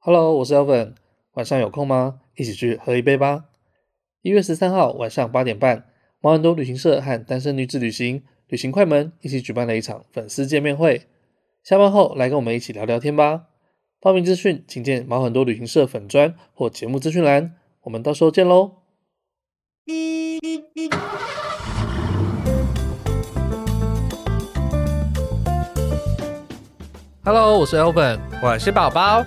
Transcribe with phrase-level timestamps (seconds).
[0.00, 0.94] Hello，我是 Elvin，
[1.32, 2.20] 晚上有空吗？
[2.36, 3.46] 一起去喝一杯吧。
[4.22, 5.86] 一月十三号晚上八点半，
[6.20, 11.08] 毛很多旅行社和单身女子旅行旅行快门一起举办了一场粉丝见面会。
[11.64, 13.46] 下班后来跟我们一起聊聊天吧。
[14.00, 17.56] 报名资讯请见毛很多旅行社粉专或节目资讯栏。
[17.82, 18.76] 我们到时候见喽。
[27.24, 29.26] Hello，我是 Elvin，我是宝宝。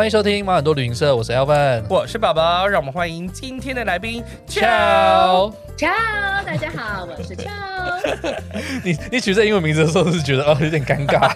[0.00, 8.32] 欢迎收听马很多旅行社，我是 Elvin，我是宝宝，让我们欢迎今天的来宾，Chao Chao，大家好，我是 Chao。
[8.82, 11.30] 你你取这英文名字的时候是觉得哦有点尴尬？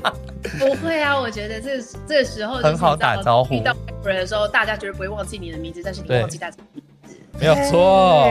[0.58, 1.72] 不会啊，我觉得这
[2.08, 3.52] 这时候很好打招呼。
[3.52, 6.56] 遇到人的时候，大家绝对不会忘记你的名字，但是你忘记大家。
[7.38, 8.30] 没有错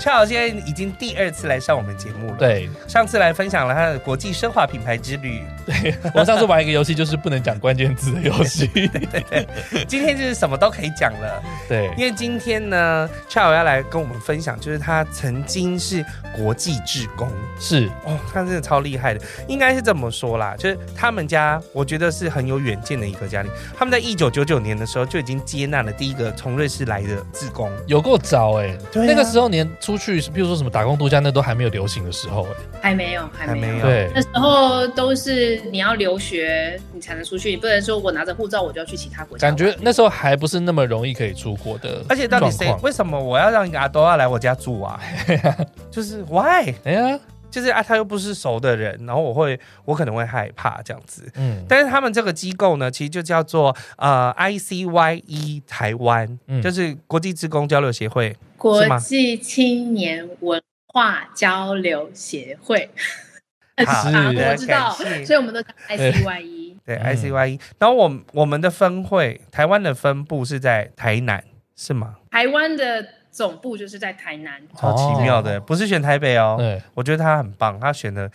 [0.00, 2.36] ，Ciao 现在已经第二次来上我们节目了。
[2.38, 5.42] 对，上次来分享了他的国际奢华品牌之旅。
[5.64, 8.66] 对，我们上次玩一个游戏，就是不能讲关键字的游戏。
[8.74, 11.42] 对，对，对，今天就是什么都可以讲了。
[11.68, 16.04] 对，因为今天呢，Ciao 要来跟我们分享，就是他曾经是
[16.36, 17.30] 国际志工。
[17.60, 20.56] 是哦，他真的超厉害的，应该是这么说啦。
[20.58, 23.52] 就是他们家，我觉得是很有远见的一个家庭。
[23.78, 27.70] 他们在一九九九年的时候就已经接纳了第一个从瑞士来的志工。
[27.86, 27.99] 有。
[28.00, 33.80] 有够早哎，那个时候连出去，比如说什么打工度假，那都还没有流行的时候哎，还没有，还没有。
[33.82, 39.46] 对，那时候都是你要留学，你才能出去，你不能说我拿着护照我就要去其他国家。
[39.46, 42.74] 感觉那时候还不是那么容易可以出国的，而且到底谁？
[42.82, 44.98] 为什么我要让一个阿多要来我家住啊？
[45.92, 46.74] 就是 why？
[46.84, 47.20] 哎呀。
[47.50, 51.30] 就是啊，他又不是熟的人，然后我会，我可能会害怕这样子。
[51.34, 62.90] 嗯，但是他们这个机构呢，其实就叫做呃 ICYE 台湾，嗯，就是国际职工交流协会，国际青年文化交流协会。
[63.86, 64.90] 好，我知道，
[65.24, 66.76] 所以我们都叫 ICYE。
[66.84, 67.60] 对，对，ICYE。
[67.78, 71.42] 然后我我们的分会，台湾的分部是在台南，
[71.74, 72.16] 是吗？
[72.30, 73.19] 台湾的。
[73.30, 76.56] 总部就是在台南，超奇妙的，不是选台北哦。
[76.58, 78.30] 对，我觉得他很棒，他选的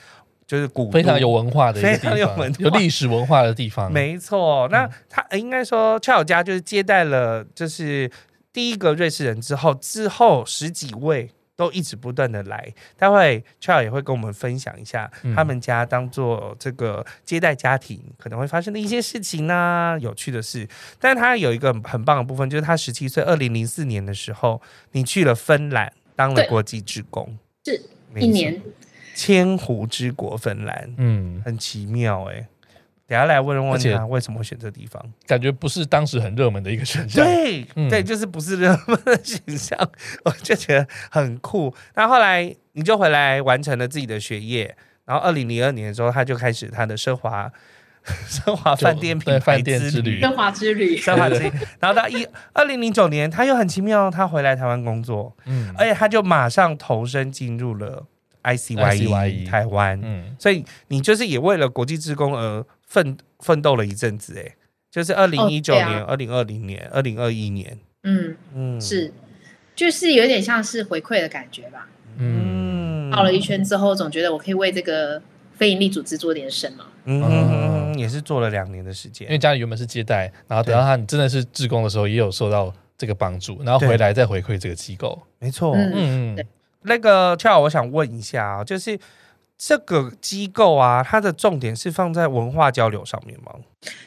[0.47, 3.91] 就是古非常有文化的一个地方，非常有文化、有历史文化的地方。
[3.91, 8.09] 没错，那他应该说，Ciao 家就是接待了，就是
[8.53, 11.31] 第一个瑞士人之后，之后十几位。
[11.55, 20.67] 都一直不断的来，待会 Ciao 也会跟我们分享一下他们家当做这个接待家庭可能会发生的一些事情呢、啊，有趣的事。
[20.99, 24.61] 但是他有一个很棒的部分，就是他十七岁，二零零四年的时候，
[24.91, 27.81] 你去了芬兰当了国际职工，是
[28.15, 28.61] 一年，
[29.15, 32.47] 千湖之国芬兰，嗯，很奇妙哎、欸。
[33.07, 37.23] 等下来问问他为什么会选这地方，感觉不是当时很热门的一个选项。
[37.23, 39.77] 对，嗯、对，就是不是热门的选项，
[40.23, 41.71] 我就觉得很酷。
[41.93, 47.51] 那后来你就回来完成了自己的学业，然后二零零二年的时候，他就开始他的奢华
[48.27, 51.51] 奢华饭店品牌之旅，奢华之旅，奢华之旅。
[51.79, 58.07] 然后到一二零零九年，他又很奇妙，他回来台湾工作，嗯，而且他就马上投身进入了
[58.41, 62.65] ICYE 台湾，嗯，所以你就是也为了国际职工而。
[62.95, 64.55] 奋奋斗了一阵子，哎，
[64.89, 69.11] 就是二零一九年、二零二零年、二零二一年，嗯嗯，是，
[69.75, 71.89] 就是有点像是回馈的感觉吧。
[72.17, 75.21] 嗯，绕了一圈之后，总觉得我可以为这个
[75.55, 76.85] 非营利组织做点什么。
[77.03, 85.21] 嗯，嗯也是做了两年的时间，因为家里原本是接待，然后等到他你真的是志工的时候，也有受到这个帮助，然后回来再回馈这个机构。
[85.39, 86.45] 没错，嗯嗯，
[86.83, 88.97] 那个 Ciao，我想问一下啊，就是。
[89.57, 93.53] 这个机构啊，它的重点是放在文化交流上面吗？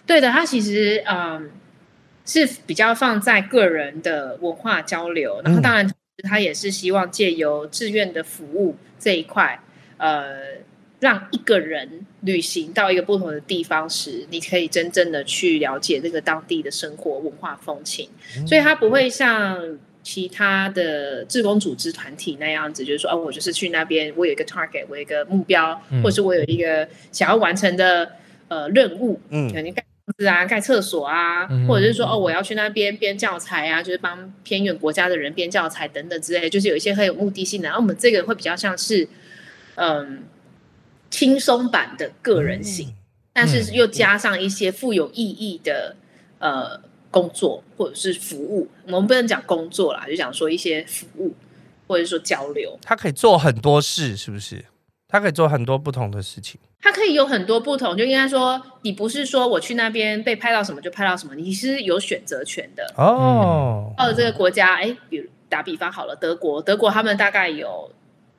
[0.06, 1.50] 对的，它其实嗯
[2.24, 5.90] 是比较放在个人的文化交流，然后当然
[6.24, 9.58] 它也是希望借由志愿的服务这一块，
[9.96, 10.36] 呃，
[11.00, 18.10] 让一个人旅行到一个不同的地方时，你可以真正的去了解这个当地的生活文化风情，
[18.46, 19.78] 所以它不会像。
[20.08, 28.10] 其他的志工组织团体那样子，就是说，哦，我就是去那边，我有一个 target，我有一个目标，嗯、或者是我有一个想要完成的
[28.48, 37.66] 呃任务，嗯，肯定盖房子啊，盖厕所啊，嗯、或者是说，哦，我要去那边编教材啊，就是帮偏远国家的人编教材等等之类的，就是有一些很有目的性的。
[37.68, 39.06] 然后我们这个会比较像是，
[39.74, 40.22] 嗯，
[41.10, 42.94] 轻松版的个人性，嗯、
[43.34, 45.96] 但是又加上一些富有意义的，
[46.38, 46.80] 呃。
[47.10, 51.34] 工作或者是服务，我们不能讲工作啦，就讲说一些服务
[51.86, 52.78] 或者说交流。
[52.82, 54.64] 他可以做很多事，是不是？
[55.08, 56.60] 他可以做很多不同的事情。
[56.80, 62.92] 他可以有很多不同，就应该说，你不是说我去那边被拍到什么就拍到什么，你是有选择权的。
[62.96, 67.90] 哦，到了这个国家，哎，比如打比方好了，德国，德国他们大概有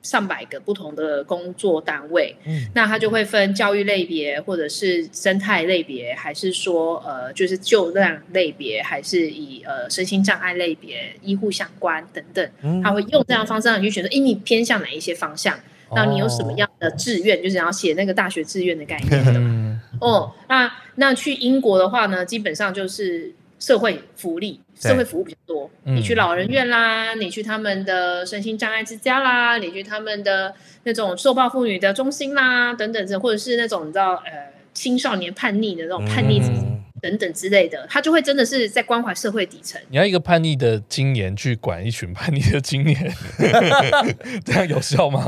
[0.02, 15.58] 上百个不同的工作单位，嗯，那它就会分教育类别，或者是生态类别，还是说呃，就是就业类别，还是以呃身心障碍类别、医护相关等等，他会用这样的方式让你去选择，哎，你偏向哪一些方向？
[15.92, 17.36] 那你有什么样的志愿？
[17.36, 19.80] 哦、就是要写那个大学志愿的概念的嘛？
[20.00, 25.70] 哦，那那去英国的话呢，基本上就是社会福利、社会服务比较多。
[25.84, 30.52] 对你去老人院啦，嗯、你去他们的身心障碍之家啦，你去他们的
[30.82, 36.40] 那种受暴妇女的中心啦，等等，或者是那种你知道呃青少年叛逆的那种叛逆。
[36.40, 39.80] 嗯等等之类的，他就会真的是在关怀社会底层。
[39.88, 43.10] 你要一个叛逆的青年去管一群叛逆的青年，
[44.44, 45.24] 这样有效吗？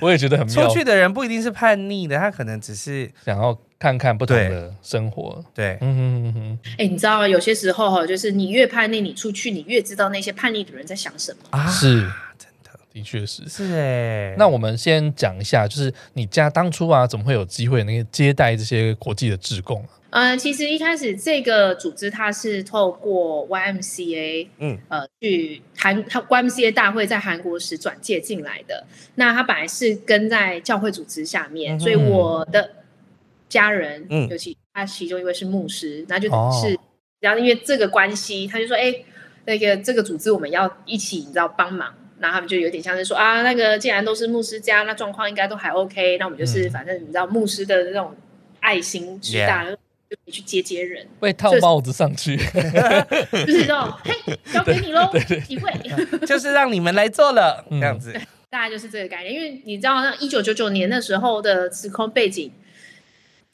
[0.00, 0.66] 我也觉得很妙。
[0.66, 5.44] 出去的人不一定是叛逆的，他可能只是想要看看不同的生活。
[5.54, 6.58] 对，嗯哼嗯哼。
[6.72, 7.26] 哎、欸，你知道？
[7.26, 11.66] 有些时候哈，就是你越叛逆，你出去，你越知道那些叛逆的人在想什么啊。
[11.66, 12.00] 是，
[12.38, 13.46] 真的，的确是。
[13.48, 14.34] 是哎。
[14.38, 19.90] 那我们先讲一下，就是你家当初啊，怎么会有机会那个接待这些国际的志工啊？
[20.10, 28.86] 嗯、呃，其实一开始这个组织它是透过 YMCA，嗯，呃，去韩，它 YMCA 大会在韩国时转介进来的。
[29.16, 32.70] 那它本来是跟在教会组织下面，嗯、所以我的
[33.48, 36.78] 家人，嗯，尤其他其中一位是牧师，那就是，
[37.20, 38.94] 然后、哦、因为这个关系，他就说，哎，
[39.44, 41.92] 那个这个组织我们要一起，你知道帮忙。
[42.18, 48.14] 那他们就有点像是说啊，那个既然都是牧师家，那状况应该都还 OK，那我们就是、嗯、反正你知道牧师的那种
[48.60, 49.64] 爱心之大。
[49.64, 49.76] Yeah.
[50.08, 55.10] 就你去接接人，会套帽子上去，就是 说，嘿，交给你喽，
[55.44, 55.68] 体会，
[56.24, 58.12] 就是让你们来做了，这样子，
[58.48, 59.34] 大概就是这个概念。
[59.34, 62.52] 因为你知道，那一九九九年那时候的时空背景，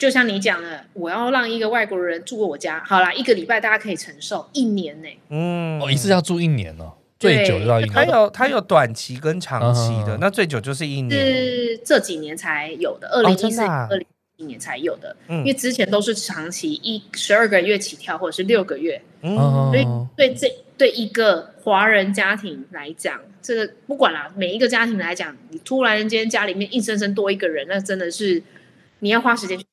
[0.03, 14.05] 就像你讲的，我要让一个外国人住过我家，好啦，一个礼拜大家可以承受，一年呢，嗯，哦，一次要住一年哦，最久就到一年，还有它有短期跟长期的，那最久就是一年，是这几年才有的，二零一四二零。
[14.37, 19.37] 一年才有的，因为之前都是长期一十二个月起跳，或者是六个月，嗯，
[19.71, 19.85] 所以
[20.17, 28.41] 对这对一个华人家庭来讲，这个不管啦，每一个家庭来讲，你突然间家里面硬生生多一个人，那真的是
[28.99, 29.63] 你要花时间去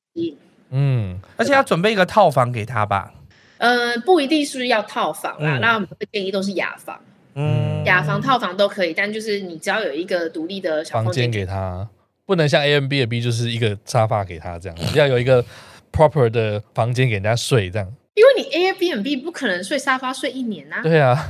[0.71, 3.13] 嗯，而且要准备一个套房给他吧，
[3.59, 7.01] 呃，不一定是要套房啦，那我们会建议都是雅房，
[7.35, 11.89] 嗯，雅房套房都可以，但就是你只要有一个独立的小房间给他。
[12.27, 15.45] 不能像 A M B 的 B 就是一个沙发给他这样，要有一个
[15.91, 17.93] proper 的房间给人家睡这样。
[18.15, 20.83] 因为你 A M B 和 B 不可能睡沙发睡一年呐、啊。
[20.85, 21.29] 对啊，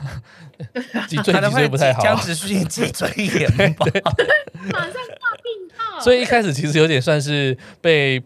[1.08, 3.86] 脊椎脊椎不太好，僵直性脊椎炎吧。
[4.70, 6.00] 马上挂病号。
[6.00, 8.22] 所以一开始其实有点算是被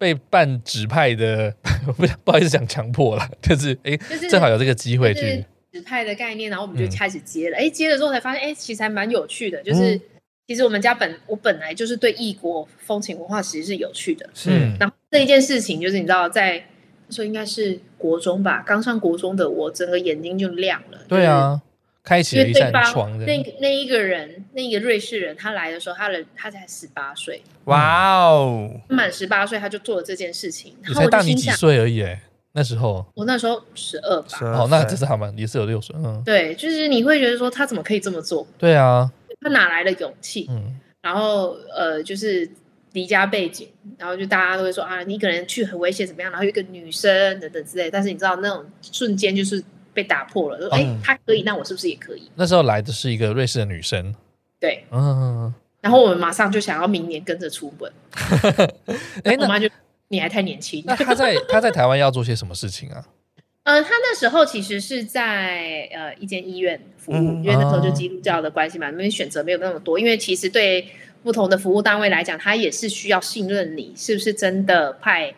[0.00, 1.54] 被半指派的，
[1.96, 7.56] 不不好意思讲强迫了，就是哎，就是、正好有这个机会去指派的概念，然后我们就开始接了。
[7.58, 9.94] 哎、嗯，接了之后才发现，哎，其实还蛮有趣的，就是。
[9.94, 10.00] 嗯
[10.48, 14.50] 其实我们家本我本来就是对异国风情文化其实是有趣的，是。
[14.80, 16.60] 然后这一件事情就是你知道，在
[17.08, 20.98] 说应该是国中吧，刚上国中的我，整个眼睛就亮了。
[21.06, 21.62] 对啊，
[22.02, 23.18] 开启了一扇窗。
[23.18, 27.42] 那那一个人，那一个瑞士人，他来的时候，他的他才十八岁。
[27.64, 28.70] 哇哦！
[28.88, 30.74] 满十八岁他就做了这件事情。
[30.86, 34.38] 你才大你几岁而已哎，那时候我那时候十二吧。
[34.40, 35.32] 哦，那这是好吗？
[35.36, 35.94] 也是有六岁。
[35.98, 38.46] 嗯，对，就是你会觉得说他怎么可以这么做？
[38.58, 39.10] 对啊。
[39.42, 40.46] 他哪来的勇气？
[40.50, 42.46] 嗯，然后呃，就是
[42.92, 43.66] 离家背景，
[43.96, 46.30] 然后就大家都会说啊，你可能去很危险怎么样？
[46.30, 52.30] 然后有一个女生等等之类，但是你知道那种瞬间就是被打破了，说哎，他可以，那我是不是也可以？
[52.34, 54.14] 那时候来的是一个瑞士的女生，
[54.58, 57.92] 对，嗯，然后我们马上就想要明年跟着出门。
[59.24, 59.68] 哎，我妈就
[60.08, 60.82] 你还太年轻。
[60.86, 63.04] 那他在 他在台湾要做些什么事情啊？
[63.62, 69.98] 呃，他那时候其实是在呃一间医院服务，嗯、因为那时候就基督教的关系嘛，那边选择没有那么多。
[69.98, 70.88] 因为其实对
[71.22, 75.34] 不同的服务单位来讲，他也是需要信任你是不是真的派，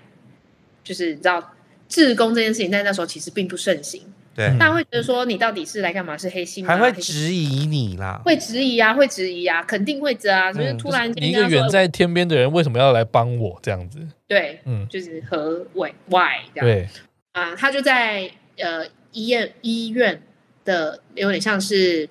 [0.85, 1.53] 就是你知道
[1.89, 4.03] 志工这件事情，在那时候其实并不盛行。
[4.35, 6.17] 对，大家会觉得说你到底是来干嘛？
[6.17, 6.75] 是黑心吗？
[6.75, 8.21] 还会质疑你啦？
[8.25, 10.53] 会质疑啊，会质疑啊，肯定会的啊。
[10.53, 13.99] 就是突然间、嗯、一个远在天边的人，为什么要来帮我这样子？
[14.27, 16.89] 对，嗯，就是何为 why 这样对。
[17.33, 20.23] 啊，他就在呃医院医院
[20.65, 22.09] 的有点像是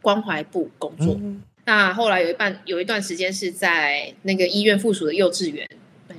[0.00, 1.16] 关怀部工作。
[1.20, 5.68] 嗯、那后来有一半有一段时间是在那个医院附属的幼稚园，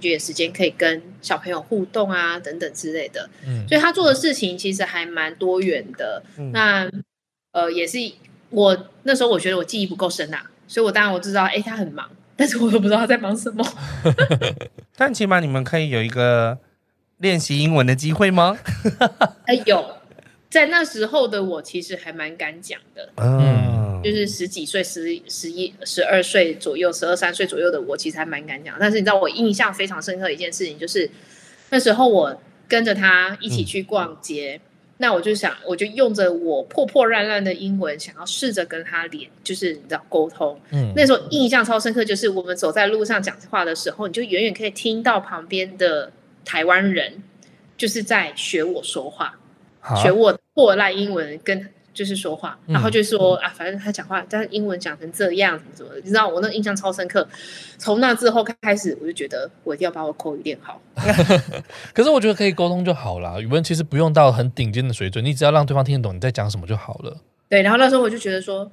[0.03, 3.29] 那就有时间可以跟小朋友互动啊等等之类的。
[3.45, 6.21] 嗯，所以他做的事情其实还蛮多元的。
[6.37, 6.89] 嗯、那
[7.51, 7.97] 呃也是
[8.49, 12.09] 我那时候我觉得我记忆不够深啊，所以我当然我知道，哎，他很忙。
[12.35, 13.63] 但是我都不知道他在忙什么。
[14.97, 16.57] 但起码你们可以有一个
[17.19, 18.57] 练习英文的机会吗？
[19.45, 19.97] 哎，有，
[20.53, 23.09] 在那时候的我其实还蛮敢讲的。
[23.17, 28.77] 嗯，就是十几岁、十十一、十二岁左右、十二三岁左右的我，其实还蛮敢讲。
[28.79, 31.09] 但是你知道，我印象非常深刻的一件事情，就是
[31.71, 34.61] 那时候我跟着他一起去逛街。
[34.63, 34.67] 嗯
[34.97, 40.57] 那我就想，我就用着我破破烂烂的英文，想要试着跟他连，就是你知道沟通。
[40.69, 46.11] 嗯，那时候印象超深刻，就是我们走在路上讲话的时候，你就远远可以听到旁边的
[46.45, 47.21] 台湾人
[47.75, 49.35] 就是在学我说话，啊、
[49.95, 51.69] 学我破烂英文跟。
[51.93, 57.27] 就是说话，然后就说、嗯、啊，反正他讲话，但是英文讲成这样，怎么怎么，你知道我那印象超深刻。
[57.77, 60.81] 从那之后开始，我就觉得我一定要把我口语练好。
[61.93, 67.15] 可是我觉得可以沟通就好了，语文其实不用到很顶尖的水准，你只要让对方听得懂你在讲什么就好了。
[67.47, 68.71] 对，然后那时候我就觉得说，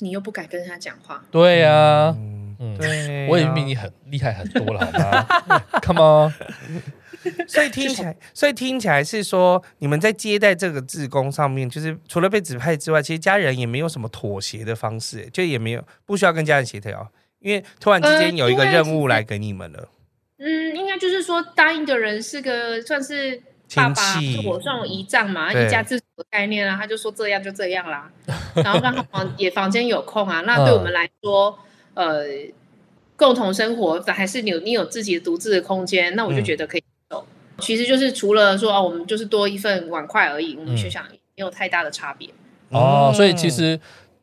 [0.00, 1.24] 你又不敢跟他讲话。
[1.30, 2.16] 对呀、啊，
[2.60, 4.92] 嗯，对、啊，我也比你很厉害很多了，好
[5.48, 5.62] 吗？
[5.80, 6.32] Come on。
[7.46, 19.88] 所以听起来，所以听起来是说，你们在接待这个志工上面，就是除了被指派之外，其实家人也没有什么妥协的方式，就也没有不需要跟家人协调，因为突然之间有一个任务来给你们了。
[20.38, 23.42] 嗯，应该就是说答应的人是个算是
[23.74, 24.02] 爸爸，
[24.46, 28.10] 我算我姨丈嘛，一家之主的概念啊，他就说这样就这样啦。
[28.54, 31.58] 然后刚好房也房间有空啊，那对我们来说，
[31.94, 32.24] 呃，
[33.16, 36.84] 共同生活还是你有你有自己的独自的空间，那我就觉得可以。
[37.60, 42.28] 其实就是除了说啊，我们就是多一份碗筷而已，我们学校没有太大的差别。
[42.70, 43.78] 哦，所以其实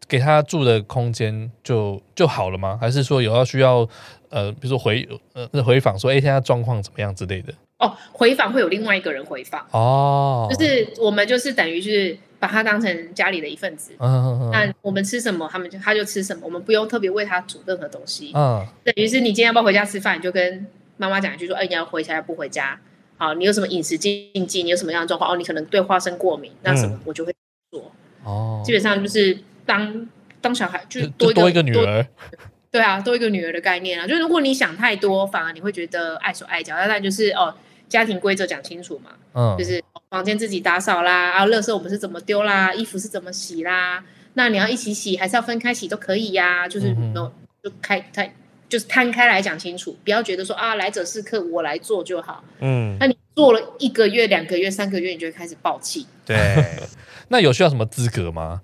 [0.07, 2.77] 给他住的空间就就好了吗？
[2.79, 3.87] 还是说有要需要
[4.29, 7.53] 呃，比如说回呃回访说，哎，现在状况怎么样之类的？
[7.79, 13.91] 哦，回访会有另外一个人回访哦，就是我们就是等于是把他当成家里的一份子。
[13.99, 18.31] 嗯，那我们吃什么，他们就他就吃什么，我们不用特别为他煮任何东西。
[18.33, 20.65] 嗯，等于是你今天要不要回家吃饭，你就跟
[20.95, 22.79] 妈妈讲一句说，哎，你要回家不回家？
[23.17, 24.63] 好，你有什么饮食禁忌？
[24.63, 25.31] 你有什么样的状况？
[25.31, 27.34] 哦，你可能对花生过敏，那什么我就会
[27.72, 27.91] 做。
[28.24, 30.07] 哦，基本上就是当
[30.41, 32.05] 当小孩就多一个，多一个女儿，
[32.72, 34.05] 对啊，多一个女儿的概念啊。
[34.05, 36.75] 就是如果你想太多，反而你会觉得碍手碍脚。
[36.75, 37.55] 那就是哦，
[37.88, 39.12] 家庭规则讲清楚嘛。
[39.34, 44.03] 嗯，就是房间自己打扫啦，啊，垃圾我们是怎么丢啦，衣服是怎么洗啦？
[44.34, 46.67] 那你要一起洗还是要分开洗都可以呀。
[46.67, 47.31] 就是 no，
[47.63, 48.36] 就开开。
[48.67, 52.43] 就是摊开来讲清楚，不要觉得说啊，来者是客，我来做就好。
[52.60, 56.05] 嗯，那你做了一个月、两个月、三个月，你就会开始爆气。
[56.25, 56.36] 对，
[57.29, 58.62] 那有需要什么资格吗？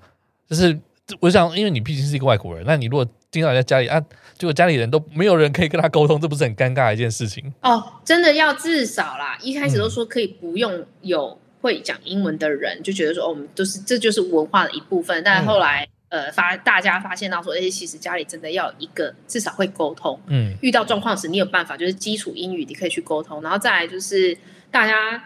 [0.49, 0.77] 就是
[1.19, 4.01] 我想，因为你毕竟是一个外国人，那你如果经常在家里啊，
[4.37, 7.53] 结果家里人都没有人可以跟他沟通，这不是很尴尬的一件事情？
[7.61, 15.85] 哦，真的要至少啦，一开始都说可以不用有会讲英文的人，嗯、就觉得说哦，我们都是这就是文化的一部分，但后来。
[15.85, 24.37] 嗯呃，发大家发现到说，哎，其实家里真的要有一个至少会沟通，嗯，遇到状况时你有办法，就是基础英语你可以去沟通，然后再来就是
[24.69, 25.23] 大家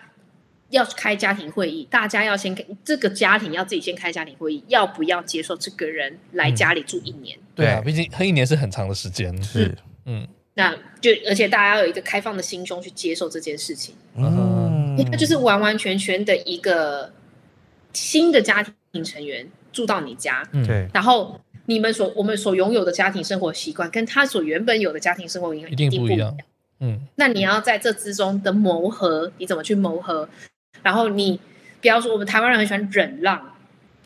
[0.70, 7.36] 要开家庭会议，大家要先开这个家庭要自己先开家庭会议，要不要接受这个人来家里住一年？
[7.36, 9.76] 嗯、对啊，毕竟他一年是很长的时间，是，
[10.06, 17.12] 嗯，那就而且大家要有一个开放的心胸去接受这件事情，嗯，那就是完完全全的一个
[17.92, 19.50] 新的家庭成员。
[19.76, 26.36] 住到你家，嗯对，然后你们所我们所拥有的家庭生活习惯，跟他所原本有的家庭生活一定不一样。
[26.80, 30.28] 嗯，那你要在这之中的磨合，你怎么去磨合？
[30.82, 31.40] 然后你
[31.82, 33.38] 不要说我们台湾人很喜欢忍让，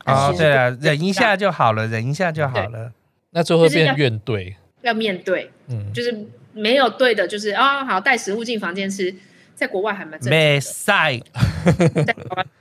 [0.05, 2.91] 哦，对啊，忍一下就好了，忍一下就好了。
[3.31, 9.13] 那最后会变怨怼，要面对，嗯，就是没有对的，就是啊，好带食物进房间吃，
[9.53, 10.35] 在国外还蛮正常的。
[10.35, 11.19] 没赛。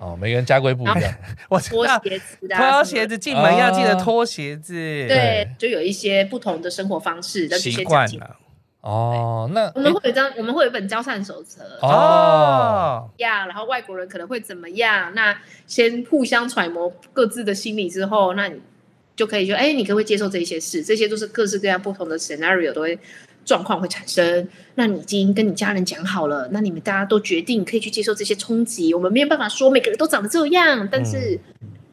[0.00, 1.14] 哦，每个人家规不一样。
[1.50, 4.72] 我脱鞋子的，脱鞋子进门要记得脱鞋子。
[4.72, 8.36] 对，就有一些不同的生活方式，习惯了。
[8.80, 11.62] 哦，那我们会有一张，我们会有一本交换手册。
[11.82, 15.12] 哦，呀，然后外国人可能会怎么样？
[15.14, 18.58] 那先互相揣摩各自的心理之后，那你
[19.14, 20.82] 就可以说，哎，你可不可以接受这些事？
[20.82, 22.98] 这些都是各式各样不同的 scenario 都会。
[23.44, 28.94] 状况会产生，那你已经跟你家人讲好了，那你们大家都决定可以去接受这些冲击。
[28.94, 31.38] 我们没有办法说每个人都长得这样，但是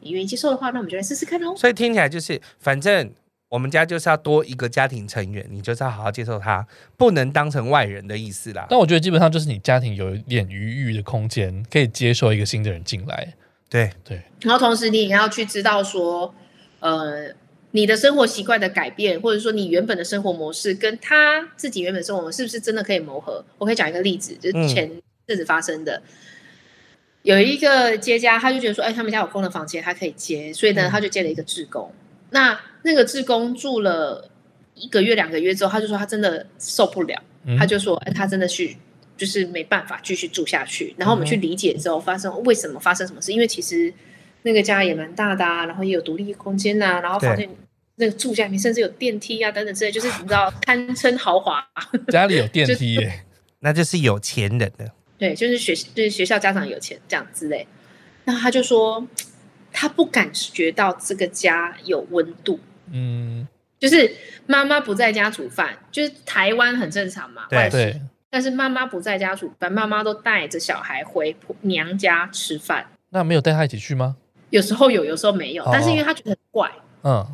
[0.00, 1.56] 你愿意接受的话，那我们就来试试看喽。
[1.56, 3.10] 所以听起来就是，反正
[3.48, 8.66] 我们家就是要多一个家庭成员，你就是要好好接受他，不能当成外人的意思啦。
[8.70, 13.34] 但我觉得基本上就是你家庭有一点余裕的空间，可以接受一个新的人进来。
[13.68, 16.34] 对对，然后同时你也要去知道说，
[16.80, 17.34] 呃。
[17.78, 23.44] 你的生活习惯的改变，或者说你原本的生活模式跟他自己原本生活模式是不是真的可以磨合？
[23.56, 24.90] 我可以讲一个例子，就是前
[25.28, 26.02] 阵子发生的，嗯、
[27.22, 31.88] 有一个接家，他就觉得说，哎，他们家有空的房间，他可以接，所以呢，他就接了一个志工。
[31.94, 34.28] 嗯、那那个志工住了
[34.74, 38.76] 一个月两个月之后，他就说他真的受不了，嗯他就说哎，他真的去
[39.16, 40.92] 就是没办法继续住下去。
[40.96, 43.32] 然后我们去理解之后，发生为什么发生什么事？
[43.32, 43.94] 因为其实
[44.42, 47.48] 那个家也蛮大的啊，然后也有独立空间呐、啊，然后房间
[47.98, 51.62] 那个住家里面甚至有电梯啊等等之类，就是你知道堪称豪华。
[52.08, 52.98] 家里有电梯
[53.60, 54.90] 那就是有钱人的。
[55.18, 57.66] 对，就是学就是学校家长有钱这样之类。
[58.24, 59.04] 那他就说，
[59.72, 62.60] 他不感觉到这个家有温度。
[62.92, 63.46] 嗯，
[63.78, 64.14] 就是
[64.46, 67.46] 妈妈不在家煮饭，就是台湾很正常嘛。
[67.50, 68.00] 对对。
[68.30, 72.86] 但是妈妈不在家煮饭，妈妈都带着小孩回娘家吃饭。
[73.10, 74.16] 那没有带他一起去吗？
[74.50, 75.64] 有时候有，有时候没有。
[75.64, 76.70] 哦、但是因为他觉得很怪，
[77.02, 77.26] 嗯，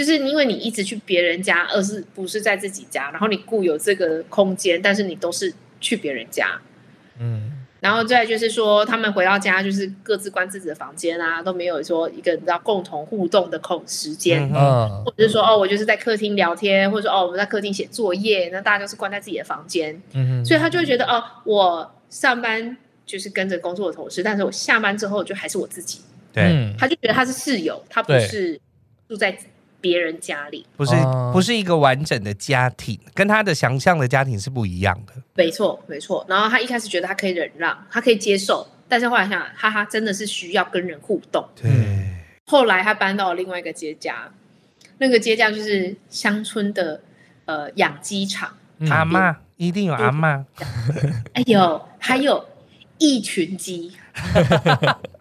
[0.00, 6.58] 就是因为你一直去别人家，而是不是在自己家，然后你固有这个空间，但是你都是去别人家。
[7.18, 26.00] 嗯，然后再就是说，他们回到家就是各自关自己的房间啊，都没有说一个你知道共同互动的空时间，嗯，或者是说哦，我就是在客厅聊天，或者说哦，我们在客厅写作业，那大家都是关在自己的房间，嗯，所以他就会觉得哦，我上班就是跟着工作的同事，但是我下班之后就还是我自己，
[26.32, 28.58] 对，嗯、他就觉得他是室友，他不是
[29.06, 29.36] 住在
[29.80, 35.12] 别人家里，不是、哦、不是一个完整的家庭，跟他的想象的家庭是不一样的。
[35.34, 36.24] 没错，没错。
[36.28, 41.48] 然后他一开始觉得他可以忍让，他可以接受，但是后来想，哈哈，真的是需要跟人互动。
[41.54, 41.70] 对。
[42.46, 44.30] 后来他搬到了另外一个街家，
[44.98, 47.00] 那个街家就是乡村的
[47.44, 48.52] 呃养鸡场，
[48.90, 50.44] 阿妈一定有阿妈。
[51.34, 52.44] 哎呦，还有
[52.98, 53.92] 一群鸡。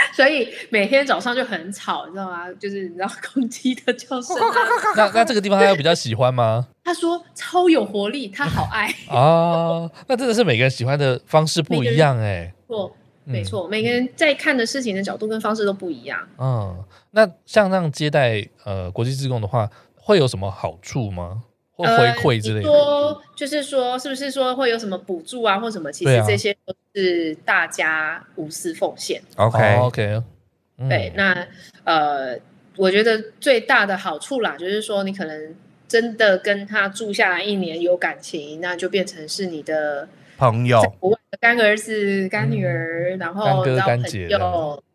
[0.14, 2.50] 所以每天早上就很吵，你知道吗？
[2.54, 4.42] 就是你知道公鸡的叫声、啊。
[4.96, 6.66] 那那这个地方他有比较喜欢吗？
[6.84, 9.90] 他说超有活力，他好爱哦。
[10.08, 12.52] 那真的是每个人喜欢的方式不一样哎。
[12.66, 16.18] 错，没错，每个人在看的事情的角度跟方式都不一样。
[16.38, 21.42] 嗯，那像这样接待呃国际志工的话，会有什么好处吗？
[21.78, 22.68] 或回馈之类的？
[22.68, 25.92] 呃、说就是说，是不是说会有什么补助啊，或什么？
[25.92, 29.22] 其实这些都是大家无私奉献。
[29.36, 30.22] OK OK，
[30.88, 31.46] 对，那
[31.84, 32.36] 呃，
[32.76, 35.54] 我觉得最大的好处啦，就是说你可能
[35.86, 40.82] 真的跟他住下来一年有感情，那就变成是你的朋友，
[41.40, 44.28] 干儿子、干女儿，嗯、然后干姐，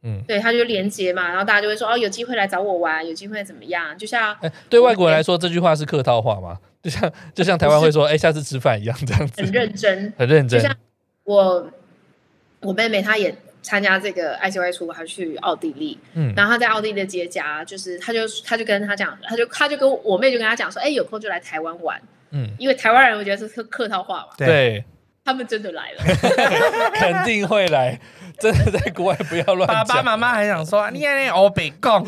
[0.02, 3.98] 嗯，对，他就连接嘛，然后大家就会说哦，有机会来找我玩，有机会怎么样？
[3.98, 6.60] 就像哎，对外国人来说，这句话是客套话吗？
[6.84, 9.42] 就像就像台湾会说，哎，下次吃饭一样，这样子。
[9.42, 10.60] 很认真，很认真。
[10.60, 10.76] 就像
[11.24, 11.72] 我
[12.60, 24.84] 我妹妹，她也参加这个 ICY 出，她去奥地利，嗯，然后她在奥地利的结痂，就是她就她就跟她讲，她就她就跟我妹就跟她讲说，哎，有空就来台湾玩，嗯，因为台湾人我觉得是客客套话嘛，对，
[25.26, 26.04] 他们真的来了，
[26.96, 28.00] 肯定会来。
[28.40, 29.68] 真的在国外不要乱讲。
[29.68, 32.06] 爸爸妈妈还想说，你看那欧北共。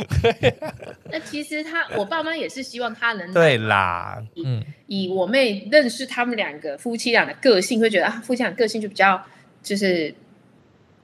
[1.11, 4.17] 那其实他，我爸妈也是希望他能对啦。
[4.43, 9.23] 嗯，以我妹认识他们两个夫妻俩的个性，会觉得啊，夫妻俩个性就比较
[9.61, 10.13] 就是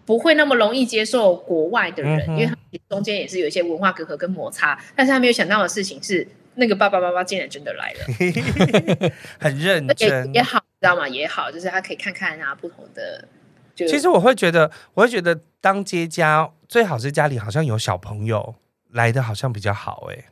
[0.06, 4.78] 不会那么容易接受国外的人，嗯、因为他们中间也是有一些文化隔阂跟摩擦。
[4.96, 11.08] 但是他没有想到的事情是，那个爸爸妈妈竟然真的来了，很认真也，也好，知道吗？
[11.08, 13.28] 也好，就是他可以看看啊不同的。
[13.76, 18.56] 其实我会觉得，我会觉得当接家最好是家里好像有小朋友
[18.90, 20.26] 来的好像比较好哎、欸，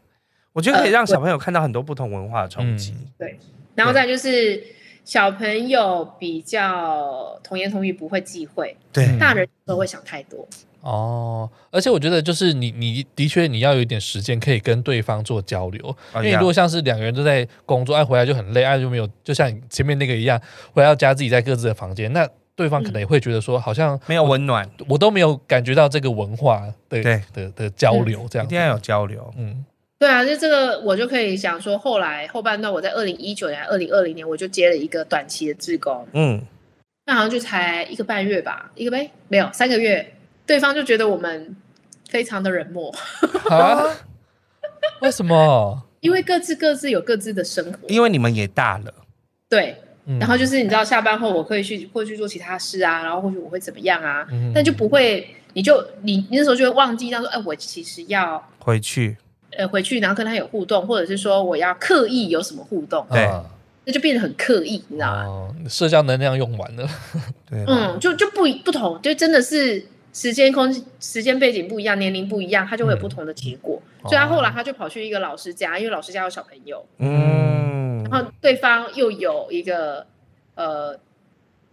[0.54, 3.08] 我觉得可以让小朋友看到很多不同文化的冲击、嗯。
[3.20, 3.40] 对，
[3.76, 4.62] 然后再就是
[5.06, 10.48] 小朋友比较童言童语不会忌讳，对，大人都会想太多。
[10.82, 20.42] 哦，而且我觉得就是你你的确你要有一点时间可以跟对方做交流，因为如果像是两个人都在工作，爱回来就很累，爱就没有，就像前面那个一样，
[20.74, 22.28] 回到家自己在各自的房间那。
[22.56, 29.34] 对方可能也会觉得说，好像没有温暖，我都没有感觉到这个文化的对的的交流，这样一定要有交流。
[29.38, 29.64] 嗯，
[29.98, 36.42] 对啊，就这个我就可以想说，后来后半段我在二零一九年、二零二零年我就接了一个短期的志工，嗯，
[37.06, 40.12] 那好像就才一个半月吧，一个呗，没有三个月，
[40.50, 41.56] 对方就觉得我们
[42.10, 42.92] 非常的冷漠
[43.50, 43.84] 啊？
[45.00, 45.84] 为什么？
[46.02, 48.92] 因为各自各自有各自的生活，因为你们也大了，
[49.48, 49.78] 对。
[50.20, 59.16] 然后就是你知道下班后我可以去会去做其他事啊，然后或许我会怎么样啊，嗯、但就不会，你就你你那时候就会忘记到说，哎，我其实要回去，
[59.56, 63.30] 呃，回去然后跟他有互动，或者是说我要刻意有什么互动，对，
[63.86, 65.24] 那就变得很刻意，你知道吗？
[65.28, 66.90] 哦、社交能量用完了，
[67.48, 73.82] 对，嗯，就就不不同，就真的是时间空时间背景不一样，年龄不一样，他就会有不同的结果。
[74.04, 78.04] 嗯、所以他后来他就跑去一个老师家，因为老师家有小朋友，嗯。
[78.10, 80.04] 然后对方又有一个
[80.56, 80.98] 呃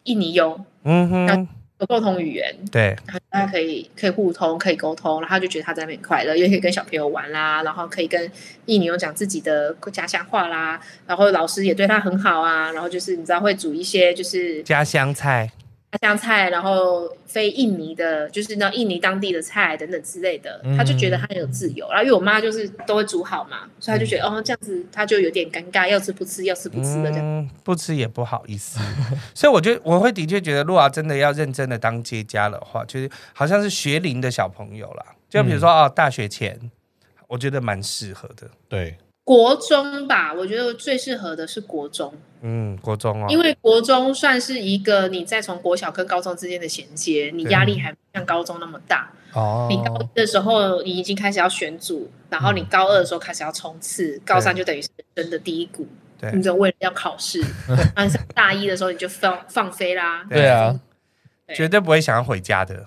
[0.02, 2.94] 印尼佣，嗯哼，有共同语言，对，
[3.30, 8.30] 大家可以可以互通，可以沟通，然后他就觉得他在那边快乐，也可以跟小朋友玩啦，然后可以跟
[8.66, 15.50] 印尼佣讲自己的家乡话啦，然后老师也对他很好啊，然后就是你知道会煮一些就是家乡菜。
[15.98, 21.88] 家乡菜，然后非印尼的，就是那印尼当地的菜等等之类的，他就觉得他很有自由。
[21.88, 27.20] 然后因为我妈就是都会煮好嘛，所以他就觉得哦这样子他就有点尴尬，要吃不吃，要吃不吃的这样。
[27.20, 28.78] 嗯，不吃也不好意思。
[29.34, 36.58] 所以我觉得我会的确觉得，露娃真的要认真的当接家的话，就是好像是学龄的小朋友啦，就比如说哦大学前，
[37.28, 38.48] 我觉得蛮适合的。
[38.68, 38.96] 对。
[39.26, 42.14] 国中吧，我觉得最适合的是国中。
[42.42, 49.10] 嗯，国中哦，因为国中算是一个你在从国小跟高中之间的衔接，你压力还不像高中那么大。
[49.32, 55.88] 哦，你高一的时候你已经开始要选组，然后你高二的时候开始要冲刺，高三就等于是人生的低谷。
[56.20, 57.40] 对，你就为了要考试，
[57.96, 60.24] 然后大一的时候你就放放飞啦。
[60.30, 60.78] 对啊，
[61.52, 62.86] 绝对不会想要回家的。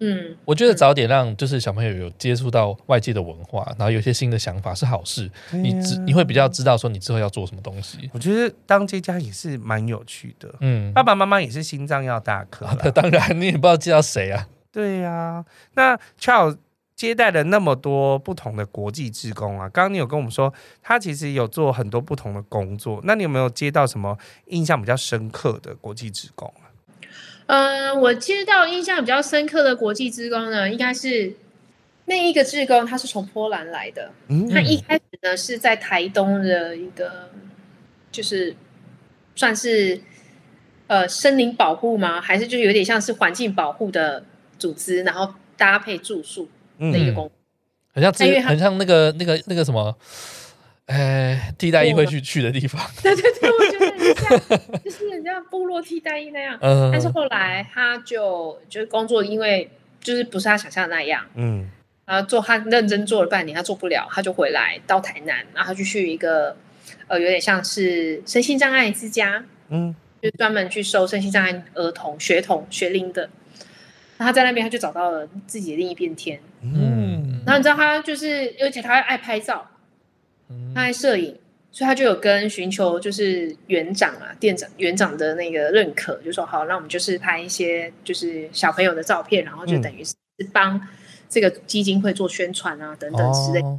[0.00, 5.30] 嗯，我觉得早点让就是小朋友有接触到外界的文化，然后有些新的想法是好事。
[5.52, 8.10] 你知你会比较知道说你之后要做什么东西。
[8.12, 10.52] 我觉得当接家也是蛮有趣的。
[10.60, 12.66] 嗯，爸爸妈妈也是心脏要大颗。
[12.90, 14.48] 当然，你也不知道接到谁啊。
[14.72, 16.56] 对呀、啊，那 Charles
[16.96, 26.52] 接待了那么多不同的国际职工啊，刚刚你有跟我们说他其实有做很多不同的工作，那你有没有接到什么印象比较深刻的国际职工
[27.50, 31.34] 呃，我接到印象比较深刻的国际职工呢，应该是
[32.04, 34.12] 那一个志工，他是从波兰来的。
[34.28, 37.28] 嗯，他一开始呢是在台东的一个，
[38.12, 38.54] 就是
[39.34, 40.00] 算是
[40.86, 42.20] 呃森林保护吗？
[42.20, 44.22] 还是就有点像是环境保护的
[44.56, 47.32] 组织，然后搭配住宿的一个工作，
[47.94, 49.92] 很像，很像那个那个那个什么。
[50.86, 56.58] 哎，替代议会去去的地方， 对对对，我觉得很像，就是人家部落替代役那样。
[56.60, 61.24] 嗯，但是后来他就就是工作，因为就是不是他想象的那样。
[61.34, 61.70] 嗯，
[62.06, 66.56] 然后做他认真做了半年，他做不了，他就回来到台南，然后他就去一个
[67.08, 73.28] 呃，有点像是身心障碍之家，嗯，就专门去收身心障碍儿童、学童、学龄的。
[74.16, 76.40] 然后他在那边，他就找到了自己的另一片天。
[76.62, 79.66] 嗯，然后你知道他就是，而且他还爱拍照。
[80.74, 81.38] 他爱摄影，
[81.72, 90.14] 所以他就有跟寻求就是园长啊、店长、园长的那个认可，就说好，那我们就是拍一些就是小朋友的照片，然后就等于是
[90.52, 90.80] 帮
[91.28, 93.78] 这个基金会做宣传啊等等之类，哦、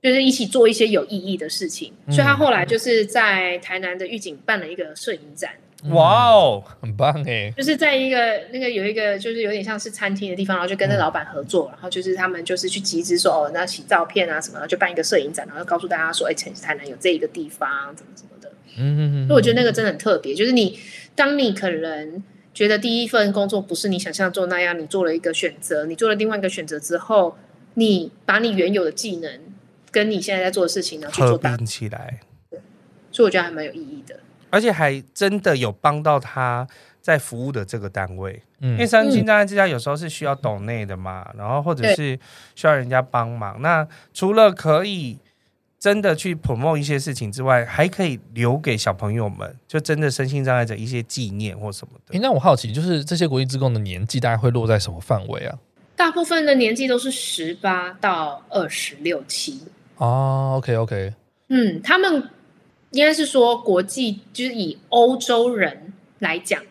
[0.00, 1.92] 就是一起做一些有意义的事情。
[2.06, 5.50] 嗯、所以他后来就是在台南的预警办了一个摄影展。
[5.90, 7.52] 哇哦，很棒哎！
[7.56, 8.16] 就是在一个
[8.52, 18.48] 那个有一个就是有点像是餐厅的地方，然后就跟那老板合作，然后就是他们就是去集资说哦，那洗照片啊什么的，就办一个摄影展，然后告诉大家说，哎，台南有这一个地方，怎么怎么的。
[18.78, 19.26] 嗯嗯嗯。
[19.26, 20.78] 所以我觉得那个真的很特别，就是你
[21.16, 22.22] 当你可能
[22.54, 27.36] 觉得第一份工作不是你想象中那样，你做了一个选择，你做了另外一个选择之后，
[27.74, 29.40] 你把你原有的技能
[29.90, 32.60] 跟你现在在做的事情呢去做搭起来，对，
[33.10, 34.20] 所以我觉得还蛮有意义的。
[34.52, 36.66] 而且还真的有帮到他
[37.00, 42.20] 在服务的这个单位，嗯，因为身心障碍之家有时候是需要懂内的嘛，然后或者是
[42.54, 43.62] 需要人家帮忙。
[43.62, 45.18] 那除了可以
[45.78, 52.12] 真的去 promote 一些事情之外，还可以留给小朋友们，就真的身心障碍者一些纪念或什么的。
[52.12, 55.58] 诶，那我好奇，就是这些国际志工的年纪大概会落在什么范围啊？
[55.96, 59.62] 大部分的年纪都是十八到二十六七。
[59.96, 61.14] 哦，OK OK，
[61.48, 62.28] 嗯，他们。
[62.92, 66.62] 应该是说，国际就是以欧洲人来讲，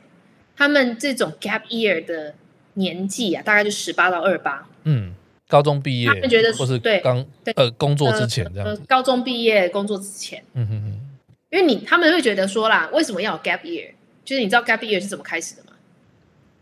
[0.55, 2.35] 他们这种 gap year 的
[2.75, 4.67] 年纪啊，大概就十八到二八。
[4.83, 5.13] 嗯，
[5.47, 8.81] 高中毕业，他们觉得或是刚呃工作之前这样子。
[8.81, 10.99] 呃、高中毕业工作之前，嗯哼哼。
[11.49, 13.89] 因为你他们会觉得说啦，为什么要有 gap year？
[14.23, 15.71] 就是你知道 gap year 是怎么开始的吗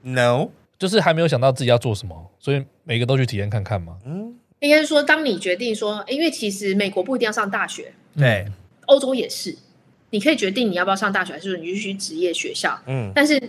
[0.02, 3.98] ？No，就是还没有想到自己要做什么，所以每个都去体验看看嘛。
[4.06, 8.48] 嗯，应该是说，当你决定说，因为其实美国不一定要上大学，对。
[8.90, 9.56] 欧洲也是，
[10.10, 12.78] 你可以决定你要不要上大学，还是说你就去职业学校。
[12.88, 13.40] 嗯，但是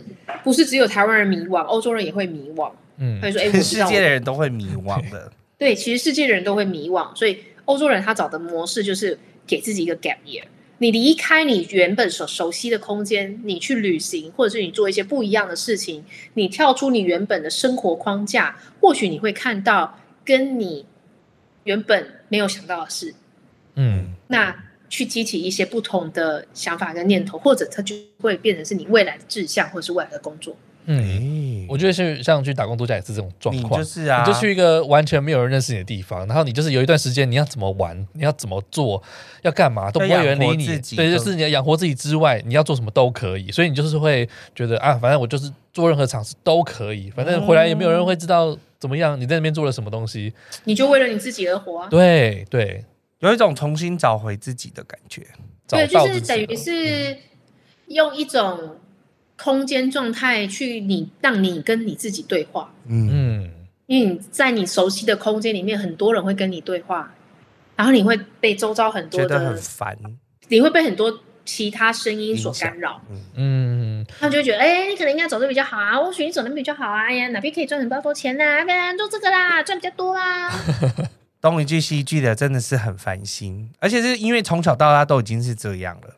[0.44, 2.70] 不是只有台湾人迷惘，欧洲人也会迷惘。
[2.98, 5.32] 嗯，他就说：“哎，全 世界的人都会迷惘的。
[5.56, 10.42] ”对，其实世界的人都会迷惘，所以欧洲人他找的模式就是给自己一个 gap year。
[10.78, 20.84] 你离开你原本所熟悉的空间，你去旅行，或者是你做一些不一样的事情，你跳出你原本的生活框架，或许你会看到跟你
[21.64, 23.14] 原本没有想到的事。
[23.76, 24.54] 嗯，那。
[24.90, 30.54] 去激起一些不同的想法跟念头，或者它就会变成是你未来的志向，或者是未来的工作。
[30.86, 39.00] 嗯，我觉得是像去打工度假也是这种状况，就是啊，你就去一个完全没有人认识你的地方，然后你就是有一段时间你要怎么玩，你要怎么做，
[39.42, 40.66] 要干嘛都不会有人理你。
[40.96, 50.32] 对，就是你要养活自己之外，你要做什么都可以，所以你就是会觉得啊，反正我就是做任何尝试都可以，反正回来也没有人会知道怎么样，你在那边做了什么东西，
[50.64, 51.88] 你就为了你自己而活啊。
[51.88, 52.82] 对对，
[53.20, 55.26] 有一种重新找回自己的感觉。
[55.68, 57.16] 对，就是等于是
[57.86, 58.76] 用一种
[59.36, 62.74] 空间状态去你让你跟你自己对话。
[62.86, 63.50] 嗯，
[63.86, 67.14] 因为你在你熟悉的空间里面，很多人会跟你对话，
[67.76, 69.96] 然后你会被周遭很多的很烦，
[70.48, 73.00] 你会被很多其他声音所干扰。
[73.34, 78.64] 嗯，他就会觉得，哎，你可能应该走的比较好啊，或许你走的比较好啊，哎呀，哪边可以赚很多钱呐？
[78.66, 80.50] 啊，做这个啦，赚比较多啊。
[81.40, 86.14] 东一句西一句的，真的是很烦心，而且是因为从小到大都已经是这样了，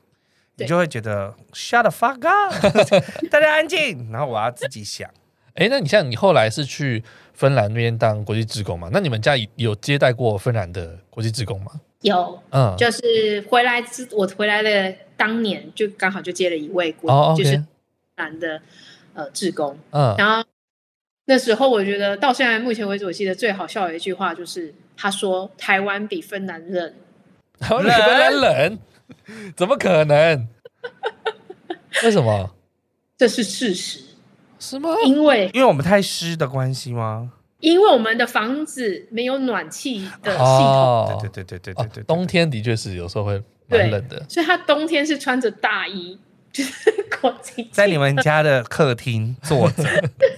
[0.57, 2.53] 你就会觉得 shut the fuck up，
[3.31, 5.09] 大家安静，然后我要自己想。
[5.55, 7.05] 哎，那你像你后来是去
[7.35, 8.89] 芬兰那边当国际职工嘛？
[8.93, 11.71] 那你们家有接待过芬兰的国际职工吗？
[12.01, 17.67] 有，嗯，就是回来之我回来的当年，就刚好就接了一位国，哦 okay、就是芬
[18.17, 18.61] 兰的
[19.15, 20.45] 呃志工，嗯，然后
[21.27, 24.75] 那时候我觉得到现在目前为止，我记得最好笑的一句话就是。
[25.03, 26.95] 他说：“台湾比芬兰冷，
[27.59, 28.79] 台湾比芬兰冷，
[29.57, 30.47] 怎么可能？
[32.05, 32.55] 为什么？
[33.19, 34.01] 这是事实，
[34.61, 34.91] 是吗？
[35.05, 37.33] 因为因为我们太湿的关系吗？
[37.59, 41.19] 因为我们的房子没有暖气的系统。
[41.21, 46.17] 对对对对对对，冬天的确是有时候会蛮冷的，所以他冬天是穿着大衣，
[46.53, 49.83] 就是裹紧，在你们家的客厅坐着，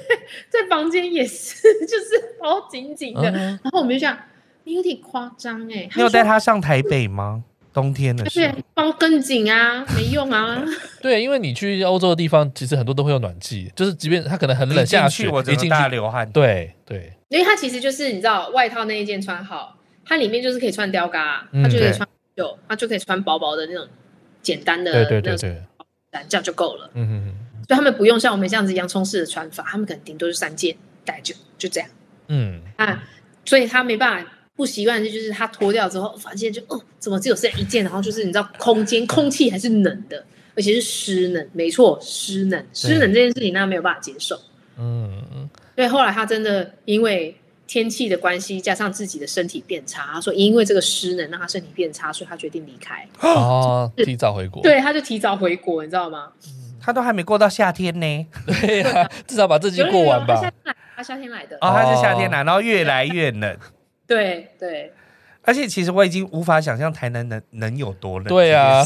[0.48, 4.33] 在房间也是，就是包紧紧的，然后我们就这样。”你
[4.72, 5.88] 有点夸张哎！
[5.94, 7.44] 你有带他上台北吗？
[7.72, 10.64] 冬天的时候，包更紧啊，没用啊。
[11.02, 16.30] 对，因为你去欧洲的地方，其实很多都会有暖气，就是即便它可能很冷，下去，我一进去流汗。
[16.30, 23.88] 对对，因为它其实就是你知道，外套那一件穿好，它里面就是可以穿吊嘎，它就可以穿袖，它就可以穿薄薄的那种
[24.40, 25.62] 简单的，对对对对，
[26.28, 26.88] 这样就够了。
[26.94, 31.88] 嗯嗯嗯，所以他们不用像我们这样子洋葱式的穿法，他们可能顶多是三件，大概就就这样。
[32.28, 33.02] 嗯啊，
[33.44, 34.30] 所以他没办法。
[34.56, 37.82] 不习惯的就是他脱掉之后，发现就哦，怎么只有剩一件？
[37.82, 44.38] 然后就是你知道，空间空气还是冷的，而且是湿冷，没错，湿冷，湿冷这件事情他没有办法接受。
[44.78, 45.50] 嗯嗯。
[45.74, 47.36] 对，后来他真的因为
[47.66, 53.04] 天气的关系，加上自己的身体变差，他说因为这个湿冷让他身体变差，所以他决定离开。
[53.20, 54.62] 哦，提早回国。
[54.62, 56.28] 对，他就提早回国，你知道吗？
[56.80, 58.26] 他都还没过到夏天呢。
[58.46, 60.40] 对呀，至少把这季过完吧。
[60.94, 61.56] 他夏天来的。
[61.56, 63.58] 哦，他是夏天来，然后越来越冷。
[64.06, 64.92] 对对，
[65.42, 68.28] 而且其实我已经无法想象台南能能有多冷。
[68.28, 68.82] 对啊，